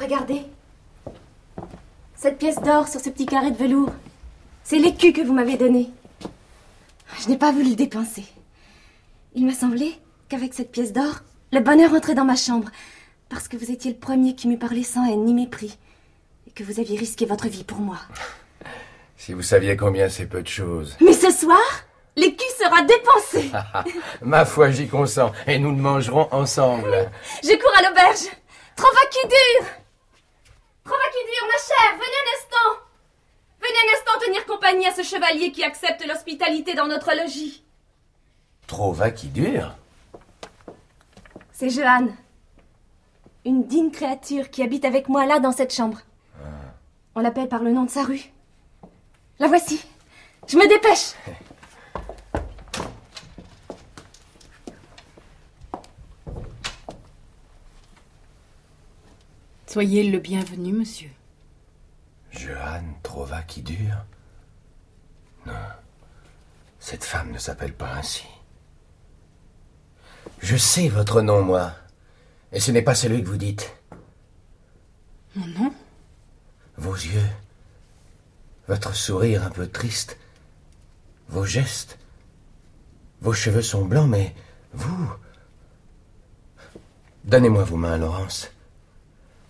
Regardez. 0.00 0.46
Cette 2.14 2.38
pièce 2.38 2.60
d'or 2.62 2.88
sur 2.88 3.00
ce 3.00 3.10
petit 3.10 3.26
carré 3.26 3.50
de 3.50 3.56
velours. 3.56 3.90
C'est 4.68 4.76
l'écu 4.78 5.14
que 5.14 5.22
vous 5.22 5.32
m'avez 5.32 5.56
donné. 5.56 5.88
Je 7.20 7.28
n'ai 7.30 7.38
pas 7.38 7.52
voulu 7.52 7.70
le 7.70 7.74
dépenser. 7.74 8.24
Il 9.34 9.46
m'a 9.46 9.54
semblé 9.54 9.98
qu'avec 10.28 10.52
cette 10.52 10.70
pièce 10.70 10.92
d'or, 10.92 11.20
le 11.52 11.60
bonheur 11.60 11.94
entrait 11.94 12.14
dans 12.14 12.26
ma 12.26 12.36
chambre. 12.36 12.68
Parce 13.30 13.48
que 13.48 13.56
vous 13.56 13.70
étiez 13.70 13.90
le 13.90 13.96
premier 13.96 14.34
qui 14.34 14.46
m'eût 14.46 14.58
parlé 14.58 14.82
sans 14.82 15.06
haine 15.06 15.24
ni 15.24 15.32
mépris. 15.32 15.78
Et 16.46 16.50
que 16.50 16.64
vous 16.64 16.80
aviez 16.80 16.98
risqué 16.98 17.24
votre 17.24 17.48
vie 17.48 17.64
pour 17.64 17.78
moi. 17.78 17.96
Si 19.16 19.32
vous 19.32 19.40
saviez 19.40 19.74
combien 19.74 20.10
c'est 20.10 20.26
peu 20.26 20.42
de 20.42 20.48
choses. 20.48 20.98
Mais 21.00 21.14
ce 21.14 21.30
soir, 21.30 21.64
l'écu 22.14 22.44
sera 22.58 22.82
dépensé. 22.82 23.50
Ma 24.20 24.44
foi, 24.44 24.70
j'y 24.70 24.86
consens. 24.86 25.32
Et 25.46 25.58
nous 25.58 25.70
le 25.70 25.80
mangerons 25.80 26.28
ensemble. 26.30 27.10
Je 27.42 27.56
cours 27.58 27.72
à 27.74 27.88
l'auberge. 27.88 28.28
Trova 28.76 29.00
qui 29.10 29.26
dure 29.28 29.66
Trova 30.84 31.04
qui 31.10 31.24
dure, 31.24 31.46
ma 31.46 31.56
chère, 31.56 31.94
venez 31.94 32.04
un 32.04 32.36
instant 32.36 32.87
Tenir 34.24 34.44
compagnie 34.46 34.86
à 34.86 34.92
ce 34.92 35.02
chevalier 35.02 35.52
qui 35.52 35.62
accepte 35.62 36.04
l'hospitalité 36.06 36.74
dans 36.74 36.86
notre 36.86 37.14
logis. 37.14 37.62
Trova 38.66 39.10
qui 39.10 39.28
dure 39.28 39.74
C'est 41.52 41.70
Jeanne. 41.70 42.14
Une 43.44 43.66
digne 43.66 43.90
créature 43.90 44.50
qui 44.50 44.62
habite 44.62 44.84
avec 44.84 45.08
moi 45.08 45.24
là 45.24 45.38
dans 45.38 45.52
cette 45.52 45.72
chambre. 45.72 46.00
On 47.14 47.20
l'appelle 47.20 47.48
par 47.48 47.62
le 47.62 47.72
nom 47.72 47.84
de 47.84 47.90
sa 47.90 48.02
rue. 48.02 48.32
La 49.38 49.48
voici. 49.48 49.84
Je 50.46 50.56
me 50.56 50.68
dépêche. 50.68 51.14
Soyez 59.66 60.10
le 60.10 60.18
bienvenu, 60.18 60.72
monsieur. 60.72 61.10
Johanne 62.30 62.94
Trova 63.02 63.42
qui 63.42 63.62
dure 63.62 64.04
Non. 65.46 65.52
Cette 66.78 67.04
femme 67.04 67.32
ne 67.32 67.38
s'appelle 67.38 67.74
pas 67.74 67.92
ainsi. 67.94 68.26
Je 70.40 70.56
sais 70.56 70.88
votre 70.88 71.22
nom, 71.22 71.42
moi. 71.42 71.72
Et 72.52 72.60
ce 72.60 72.70
n'est 72.70 72.82
pas 72.82 72.94
celui 72.94 73.22
que 73.22 73.28
vous 73.28 73.36
dites. 73.36 73.74
Mon 75.34 75.46
nom? 75.46 75.74
Vos 76.76 76.94
yeux. 76.94 77.28
Votre 78.68 78.94
sourire 78.94 79.44
un 79.44 79.50
peu 79.50 79.66
triste. 79.66 80.18
Vos 81.28 81.44
gestes. 81.44 81.98
Vos 83.20 83.32
cheveux 83.32 83.62
sont 83.62 83.84
blancs, 83.84 84.08
mais 84.08 84.34
vous. 84.72 85.12
Donnez-moi 87.24 87.64
vos 87.64 87.76
mains, 87.76 87.98
Laurence. 87.98 88.50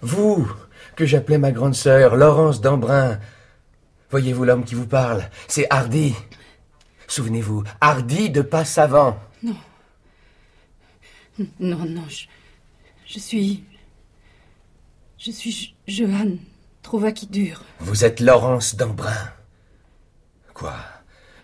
Vous, 0.01 0.51
que 0.97 1.07
j'appelais 1.07 1.39
ma 1.39 1.53
grande 1.53 1.75
sœur, 1.75 2.17
Laurence 2.17 2.61
d'Embrun. 2.61 3.19
Voyez-vous 4.11 4.45
l'homme 4.45 4.65
qui 4.65 4.75
vous 4.75 4.87
parle? 4.87 5.29
C'est 5.47 5.67
Hardy. 5.71 6.15
Souvenez-vous, 7.07 7.65
Hardy 7.81 8.31
de 8.31 8.43
Passavant. 8.43 9.19
Non. 9.43 9.57
Non, 11.61 11.85
non, 11.87 12.05
je, 12.09 12.27
je 13.07 13.19
suis. 13.19 13.65
Je 15.19 15.31
suis 15.31 15.75
Johanne 15.87 16.39
Trouva 16.83 17.13
qui 17.13 17.27
dure. 17.27 17.63
Vous 17.81 18.05
êtes 18.05 18.21
Laurence 18.21 18.77
d'Embrun. 18.77 19.33
Quoi? 20.55 20.75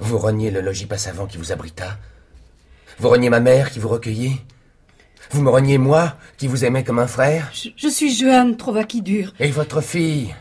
Vous 0.00 0.18
reniez 0.18 0.50
le 0.50 0.60
logis 0.60 0.86
Passavant 0.86 1.26
qui 1.26 1.38
vous 1.38 1.52
abrita? 1.52 1.98
Vous 2.98 3.08
reniez 3.08 3.30
ma 3.30 3.40
mère 3.40 3.70
qui 3.70 3.78
vous 3.78 3.88
recueillait? 3.88 4.36
Vous 5.30 5.42
me 5.42 5.50
reniez 5.50 5.78
moi 5.78 6.16
qui 6.37 6.46
vous 6.46 6.64
aimais 6.64 6.84
comme 6.84 6.98
un 6.98 7.06
frère 7.06 7.50
Je, 7.52 7.70
je 7.76 7.88
suis 7.88 8.14
Johanne 8.14 8.56
Trouva 8.56 8.84
qui 8.84 9.02
dure. 9.02 9.32
Et 9.40 9.50
votre 9.50 9.80
fille 9.80 10.34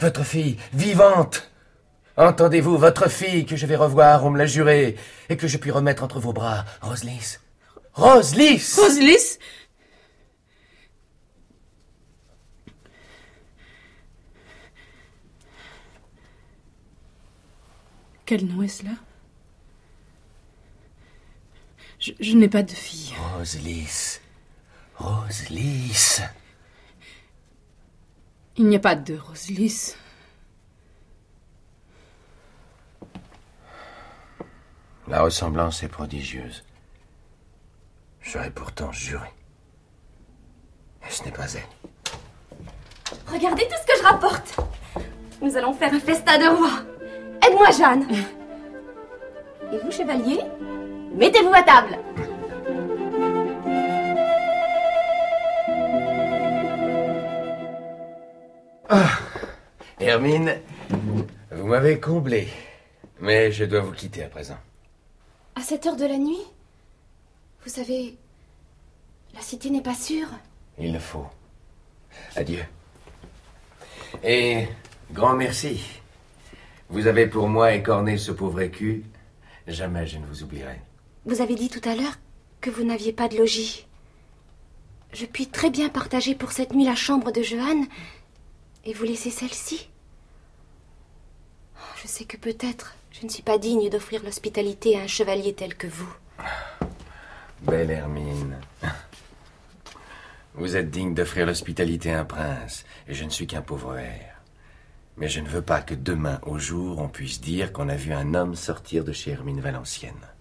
Votre 0.00 0.24
fille, 0.24 0.56
vivante. 0.72 1.50
Entendez-vous, 2.16 2.76
votre 2.76 3.08
fille 3.08 3.46
que 3.46 3.56
je 3.56 3.64
vais 3.66 3.76
revoir, 3.76 4.24
on 4.24 4.30
me 4.30 4.38
l'a 4.38 4.46
juré, 4.46 4.96
et 5.30 5.36
que 5.36 5.48
je 5.48 5.56
puis 5.56 5.70
remettre 5.70 6.02
entre 6.02 6.20
vos 6.20 6.32
bras, 6.34 6.64
Roselys 6.82 7.38
Roselys 7.94 8.74
Roselys 8.76 9.38
Quel 18.24 18.46
nom 18.46 18.62
est 18.62 18.68
cela? 18.68 18.92
Je, 22.02 22.10
je 22.18 22.36
n'ai 22.36 22.48
pas 22.48 22.64
de 22.64 22.72
fille. 22.72 23.14
Roselys 23.38 24.18
Roselys 24.96 26.20
Il 28.56 28.66
n'y 28.66 28.74
a 28.74 28.80
pas 28.80 28.96
de 28.96 29.16
Roselys. 29.16 29.94
La 35.06 35.22
ressemblance 35.22 35.84
est 35.84 35.88
prodigieuse. 35.88 36.64
J'aurais 38.20 38.50
pourtant 38.50 38.90
juré. 38.90 39.28
Et 41.06 41.10
ce 41.10 41.22
n'est 41.22 41.30
pas 41.30 41.52
elle. 41.52 41.62
Regardez 43.32 43.62
tout 43.68 43.76
ce 43.80 43.86
que 43.86 43.98
je 44.00 44.04
rapporte. 44.04 44.56
Nous 45.40 45.56
allons 45.56 45.72
faire 45.72 45.94
un 45.94 46.00
festin 46.00 46.36
de 46.38 46.56
roi. 46.56 46.82
Aide-moi, 47.46 47.70
Jeanne. 47.70 48.08
Et 49.72 49.78
vous, 49.78 49.90
chevalier, 49.90 50.40
mettez-vous 51.14 51.52
à 51.52 51.62
table. 51.62 51.98
Ah, 58.88 59.18
Hermine, 60.00 60.56
vous 61.50 61.66
m'avez 61.66 61.98
comblé. 62.00 62.48
Mais 63.20 63.52
je 63.52 63.64
dois 63.64 63.80
vous 63.80 63.92
quitter 63.92 64.24
à 64.24 64.28
présent. 64.28 64.58
À 65.54 65.60
cette 65.60 65.86
heure 65.86 65.96
de 65.96 66.04
la 66.06 66.18
nuit 66.18 66.42
Vous 67.62 67.70
savez, 67.70 68.16
la 69.34 69.40
cité 69.40 69.70
n'est 69.70 69.82
pas 69.82 69.94
sûre. 69.94 70.28
Il 70.78 70.92
le 70.92 70.98
faut. 70.98 71.26
Adieu. 72.36 72.64
Et 74.24 74.66
grand 75.12 75.34
merci. 75.34 75.82
Vous 76.88 77.06
avez 77.06 77.26
pour 77.26 77.48
moi 77.48 77.72
écorné 77.74 78.18
ce 78.18 78.32
pauvre 78.32 78.60
écu. 78.60 79.04
Jamais 79.66 80.06
je 80.06 80.18
ne 80.18 80.26
vous 80.26 80.42
oublierai. 80.42 80.80
Vous 81.24 81.40
avez 81.40 81.54
dit 81.54 81.68
tout 81.68 81.86
à 81.88 81.94
l'heure 81.94 82.18
que 82.60 82.70
vous 82.70 82.84
n'aviez 82.84 83.12
pas 83.12 83.28
de 83.28 83.36
logis. 83.36 83.86
Je 85.12 85.26
puis 85.26 85.46
très 85.46 85.70
bien 85.70 85.88
partager 85.88 86.34
pour 86.34 86.52
cette 86.52 86.74
nuit 86.74 86.84
la 86.84 86.96
chambre 86.96 87.30
de 87.30 87.42
Johanne 87.42 87.86
et 88.84 88.92
vous 88.92 89.04
laisser 89.04 89.30
celle-ci. 89.30 89.88
Je 92.02 92.08
sais 92.08 92.24
que 92.24 92.36
peut-être 92.36 92.96
je 93.12 93.24
ne 93.24 93.30
suis 93.30 93.42
pas 93.42 93.58
digne 93.58 93.88
d'offrir 93.88 94.24
l'hospitalité 94.24 94.98
à 94.98 95.02
un 95.02 95.06
chevalier 95.06 95.54
tel 95.54 95.76
que 95.76 95.86
vous. 95.86 96.12
Belle 97.62 97.90
Hermine. 97.90 98.58
Vous 100.54 100.76
êtes 100.76 100.90
digne 100.90 101.14
d'offrir 101.14 101.46
l'hospitalité 101.46 102.12
à 102.12 102.20
un 102.20 102.24
prince, 102.26 102.84
et 103.08 103.14
je 103.14 103.24
ne 103.24 103.30
suis 103.30 103.46
qu'un 103.46 103.62
pauvre 103.62 103.96
air. 103.96 104.42
Mais 105.16 105.28
je 105.28 105.40
ne 105.40 105.48
veux 105.48 105.62
pas 105.62 105.80
que 105.80 105.94
demain 105.94 106.40
au 106.42 106.58
jour 106.58 106.98
on 106.98 107.08
puisse 107.08 107.40
dire 107.40 107.72
qu'on 107.72 107.88
a 107.88 107.96
vu 107.96 108.12
un 108.12 108.34
homme 108.34 108.54
sortir 108.54 109.04
de 109.04 109.12
chez 109.12 109.30
Hermine 109.30 109.60
Valencienne. 109.60 110.31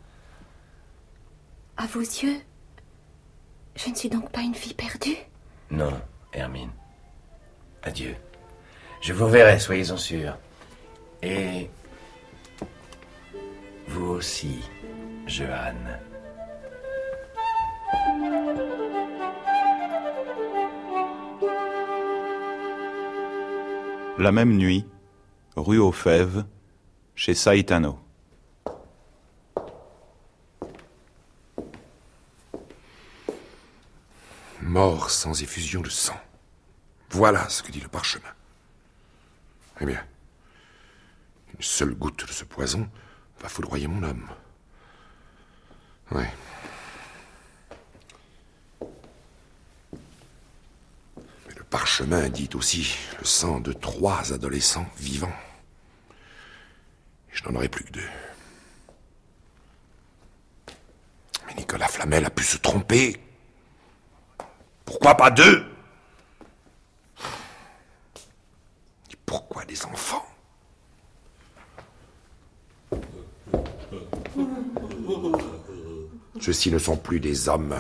À 1.78 1.86
vos 1.88 2.00
yeux, 2.00 2.40
je 3.76 3.90
ne 3.90 3.96
suis 3.96 4.10
donc 4.10 4.32
pas 4.32 4.42
une 4.42 4.54
fille 4.54 4.74
perdue? 4.74 5.18
Non, 5.72 6.00
Hermine. 6.34 6.72
Adieu. 7.84 8.16
Je 9.02 9.14
vous 9.14 9.26
reverrai, 9.26 9.60
soyez-en 9.60 9.98
sûrs. 9.98 10.38
Et 11.24 11.70
vous 13.88 14.08
aussi, 14.08 14.60
Johanne. 15.26 16.00
La 24.20 24.32
même 24.32 24.56
nuit, 24.56 24.86
rue 25.56 25.80
aux 25.80 25.92
Fèves, 25.92 26.46
chez 27.16 27.34
Saitano. 27.34 27.98
Sans 35.12 35.44
effusion 35.44 35.82
de 35.82 35.90
sang. 35.90 36.20
Voilà 37.10 37.50
ce 37.50 37.62
que 37.62 37.72
dit 37.72 37.82
le 37.82 37.90
parchemin. 37.90 38.34
Eh 39.82 39.86
bien, 39.86 40.02
une 41.54 41.62
seule 41.62 41.94
goutte 41.94 42.26
de 42.26 42.32
ce 42.32 42.46
poison 42.46 42.90
va 43.42 43.50
foudroyer 43.50 43.88
mon 43.88 44.02
homme. 44.04 44.30
Oui. 46.12 46.24
Mais 48.80 48.88
le 51.58 51.64
parchemin 51.66 52.30
dit 52.30 52.50
aussi 52.54 52.96
le 53.20 53.26
sang 53.26 53.60
de 53.60 53.74
trois 53.74 54.32
adolescents 54.32 54.88
vivants. 54.98 55.36
Je 57.34 57.44
n'en 57.44 57.56
aurai 57.56 57.68
plus 57.68 57.84
que 57.84 57.92
deux. 57.92 58.10
Mais 61.48 61.56
Nicolas 61.56 61.90
Flamel 61.90 62.26
a 62.26 62.30
pu 62.30 62.46
se 62.46 62.58
tromper. 62.58 63.20
Pourquoi 64.92 65.16
pas 65.16 65.32
deux? 65.32 65.64
Et 69.10 69.16
pourquoi 69.26 69.64
des 69.64 69.86
enfants? 69.86 70.28
Ceux-ci 76.42 76.72
ne 76.72 76.78
sont 76.78 76.98
plus 76.98 77.22
des 77.22 77.48
hommes. 77.48 77.74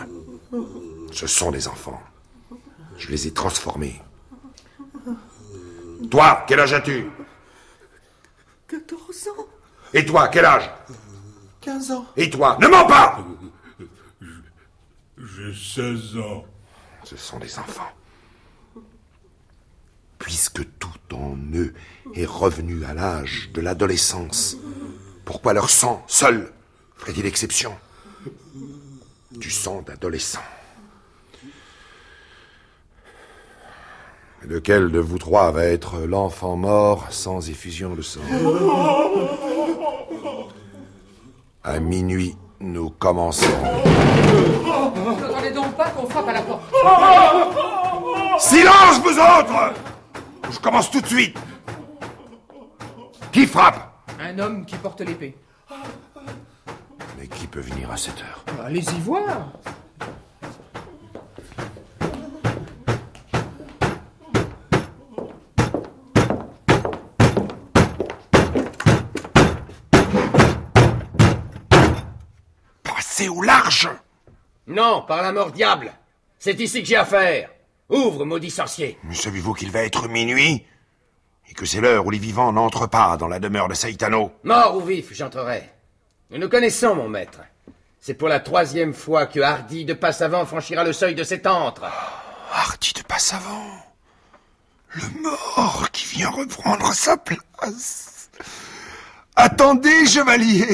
Ce 1.11 1.27
sont 1.27 1.51
des 1.51 1.67
enfants. 1.67 2.01
Je 2.97 3.09
les 3.09 3.27
ai 3.27 3.33
transformés. 3.33 4.01
Toi, 6.09 6.45
quel 6.47 6.61
âge 6.61 6.71
as-tu? 6.71 7.11
14 8.69 9.27
ans. 9.27 9.45
Et 9.93 10.05
toi, 10.05 10.29
quel 10.29 10.45
âge? 10.45 10.71
15 11.59 11.91
ans. 11.91 12.05
Et 12.15 12.29
toi, 12.29 12.57
ne 12.61 12.67
mens 12.67 12.85
pas 12.85 13.19
J'ai 15.17 15.53
16 15.53 16.17
ans. 16.17 16.45
Ce 17.03 17.17
sont 17.17 17.39
des 17.39 17.59
enfants. 17.59 17.91
Puisque 20.19 20.61
tout 20.77 21.15
en 21.15 21.35
eux 21.53 21.73
est 22.13 22.25
revenu 22.25 22.85
à 22.85 22.93
l'âge 22.93 23.49
de 23.53 23.61
l'adolescence, 23.61 24.55
pourquoi 25.25 25.53
leur 25.53 25.69
sang, 25.69 26.03
seul, 26.07 26.51
ferait-il 26.95 27.25
exception? 27.25 27.75
Du 29.31 29.49
sang 29.49 29.81
d'adolescent. 29.81 30.41
Lequel 34.43 34.91
de 34.91 34.99
vous 34.99 35.17
trois 35.17 35.51
va 35.51 35.65
être 35.65 35.99
l'enfant 35.99 36.55
mort 36.55 37.07
sans 37.11 37.49
effusion 37.49 37.95
de 37.95 38.01
sang? 38.01 38.21
À 41.63 41.79
minuit, 41.79 42.35
nous 42.59 42.89
commençons. 42.89 43.45
N'attendez 45.19 45.51
donc 45.51 45.73
pas 45.75 45.89
qu'on 45.89 46.07
frappe 46.07 46.27
à 46.27 46.33
la 46.33 46.41
porte. 46.41 46.63
Silence, 48.39 48.99
vous 49.03 49.17
autres 49.19 49.73
Je 50.51 50.59
commence 50.59 50.89
tout 50.91 51.01
de 51.01 51.07
suite. 51.07 51.37
Qui 53.31 53.45
frappe 53.47 54.03
Un 54.19 54.37
homme 54.39 54.65
qui 54.65 54.75
porte 54.75 55.01
l'épée. 55.01 55.37
Mais 57.17 57.27
qui 57.27 57.47
peut 57.47 57.61
venir 57.61 57.91
à 57.91 57.97
cette 57.97 58.19
heure 58.19 58.43
Allez-y 58.65 58.99
voir. 58.99 59.51
Passez 72.83 73.29
au 73.29 73.41
large 73.41 73.89
Non, 74.71 75.03
par 75.07 75.21
la 75.21 75.31
mort 75.31 75.51
diable 75.51 75.91
C'est 76.39 76.59
ici 76.59 76.81
que 76.81 76.87
j'ai 76.87 76.95
affaire 76.95 77.49
Ouvre, 77.89 78.25
maudit 78.25 78.49
sorcier 78.49 78.97
Mais 79.03 79.15
savez-vous 79.15 79.53
qu'il 79.53 79.69
va 79.69 79.83
être 79.83 80.07
minuit 80.07 80.65
Et 81.49 81.53
que 81.53 81.65
c'est 81.65 81.81
l'heure 81.81 82.05
où 82.05 82.09
les 82.09 82.17
vivants 82.17 82.53
n'entrent 82.53 82.87
pas 82.87 83.17
dans 83.17 83.27
la 83.27 83.39
demeure 83.39 83.67
de 83.67 83.73
Saitano? 83.73 84.31
Mort 84.43 84.77
ou 84.77 84.81
vif, 84.81 85.13
j'entrerai. 85.13 85.69
Nous 86.29 86.37
nous 86.37 86.47
connaissons, 86.47 86.95
mon 86.95 87.09
maître. 87.09 87.41
C'est 87.99 88.13
pour 88.13 88.29
la 88.29 88.39
troisième 88.39 88.93
fois 88.93 89.25
que 89.25 89.41
Hardy 89.41 89.83
de 89.83 89.93
Passavant 89.93 90.45
franchira 90.45 90.85
le 90.85 90.93
seuil 90.93 91.15
de 91.15 91.23
cet 91.23 91.45
antre. 91.45 91.83
Hardy 92.53 92.93
de 92.93 93.03
Passavant 93.03 93.67
Le 94.93 95.21
mort 95.21 95.89
qui 95.91 96.15
vient 96.15 96.29
reprendre 96.29 96.93
sa 96.93 97.17
place. 97.17 98.29
Attendez, 99.35 100.05
chevalier 100.07 100.67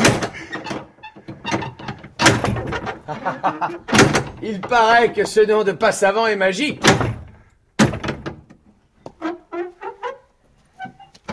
Il 4.42 4.62
paraît 4.62 5.14
que 5.14 5.26
ce 5.26 5.40
nom 5.42 5.64
de 5.64 5.72
Passavant 5.72 6.28
est 6.28 6.36
magique. 6.36 6.84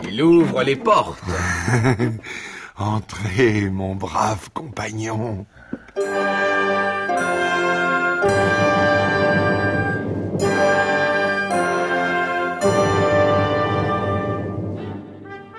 Il 0.03 0.21
ouvre 0.21 0.63
les 0.63 0.75
portes. 0.75 1.19
Entrez, 2.77 3.69
mon 3.69 3.95
brave 3.95 4.49
compagnon. 4.53 5.45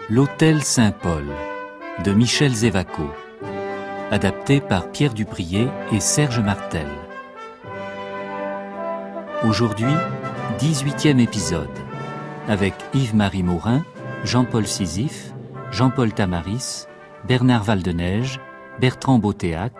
L'Hôtel 0.08 0.62
Saint-Paul 0.62 1.24
de 2.04 2.12
Michel 2.12 2.54
Zévaco, 2.54 3.10
adapté 4.10 4.60
par 4.60 4.90
Pierre 4.92 5.14
Duprier 5.14 5.68
et 5.92 6.00
Serge 6.00 6.40
Martel. 6.40 6.86
Aujourd'hui, 9.44 9.92
18e 10.58 11.18
épisode, 11.18 11.68
avec 12.48 12.74
Yves-Marie 12.94 13.42
Morin, 13.42 13.84
Jean-Paul 14.24 14.66
Sisyphe, 14.66 15.32
Jean-Paul 15.72 16.12
Tamaris, 16.12 16.86
Bernard 17.26 17.64
Valdeneige, 17.64 18.40
Bertrand 18.80 19.18
Botéac, 19.18 19.72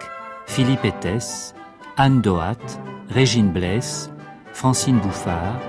Philippe 0.47 0.85
Etès, 0.85 1.55
Anne 1.97 2.21
Dohat, 2.21 2.81
Régine 3.09 3.53
Blesse, 3.53 4.11
Francine 4.53 4.99
Bouffard, 4.99 5.61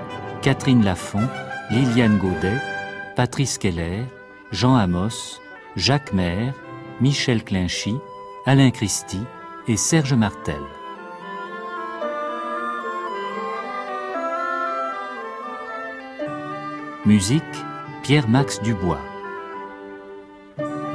Catherine 0.42 0.84
Lafont, 0.84 1.28
Liliane 1.70 2.18
Gaudet, 2.18 2.58
Patrice 3.14 3.58
Keller, 3.58 4.04
Jean 4.50 4.74
Amos, 4.76 5.40
Jacques 5.76 6.12
Maire, 6.12 6.54
Michel 7.00 7.44
Clinchy, 7.44 7.94
Alain 8.48 8.70
Christie 8.70 9.26
et 9.66 9.76
Serge 9.76 10.14
Martel. 10.14 10.56
Musique 17.04 17.42
Pierre-Max 18.02 18.62
Dubois. 18.62 19.02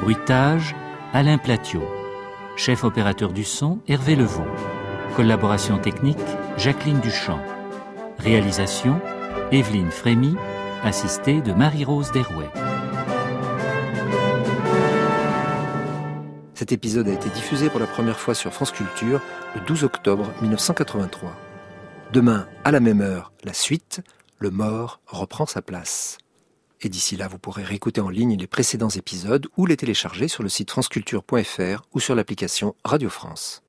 Bruitage 0.01 0.75
Alain 1.13 1.37
Platiot. 1.37 1.87
Chef 2.55 2.83
opérateur 2.83 3.31
du 3.31 3.43
son 3.43 3.77
Hervé 3.87 4.15
Levaux. 4.15 4.47
Collaboration 5.15 5.77
technique 5.77 6.17
Jacqueline 6.57 7.01
Duchamp. 7.01 7.39
Réalisation 8.17 8.99
Evelyne 9.51 9.91
Frémy, 9.91 10.35
assistée 10.83 11.39
de 11.41 11.53
Marie-Rose 11.53 12.11
Derouet. 12.13 12.62
Cet 16.63 16.71
épisode 16.71 17.09
a 17.09 17.11
été 17.11 17.27
diffusé 17.27 17.69
pour 17.69 17.81
la 17.81 17.87
première 17.87 18.21
fois 18.21 18.33
sur 18.33 18.53
France 18.53 18.71
Culture 18.71 19.19
le 19.53 19.59
12 19.67 19.83
octobre 19.83 20.31
1983. 20.41 21.35
Demain, 22.13 22.47
à 22.63 22.71
la 22.71 22.79
même 22.79 23.01
heure, 23.01 23.33
la 23.43 23.51
suite, 23.51 23.99
le 24.39 24.49
mort 24.49 25.01
reprend 25.05 25.45
sa 25.45 25.61
place. 25.61 26.19
Et 26.79 26.87
d'ici 26.87 27.17
là, 27.17 27.27
vous 27.27 27.37
pourrez 27.37 27.63
réécouter 27.63 27.99
en 27.99 28.07
ligne 28.07 28.37
les 28.37 28.47
précédents 28.47 28.87
épisodes 28.87 29.45
ou 29.57 29.65
les 29.65 29.75
télécharger 29.75 30.29
sur 30.29 30.41
le 30.41 30.47
site 30.47 30.71
franceculture.fr 30.71 31.81
ou 31.91 31.99
sur 31.99 32.15
l'application 32.15 32.75
Radio 32.85 33.09
France. 33.09 33.61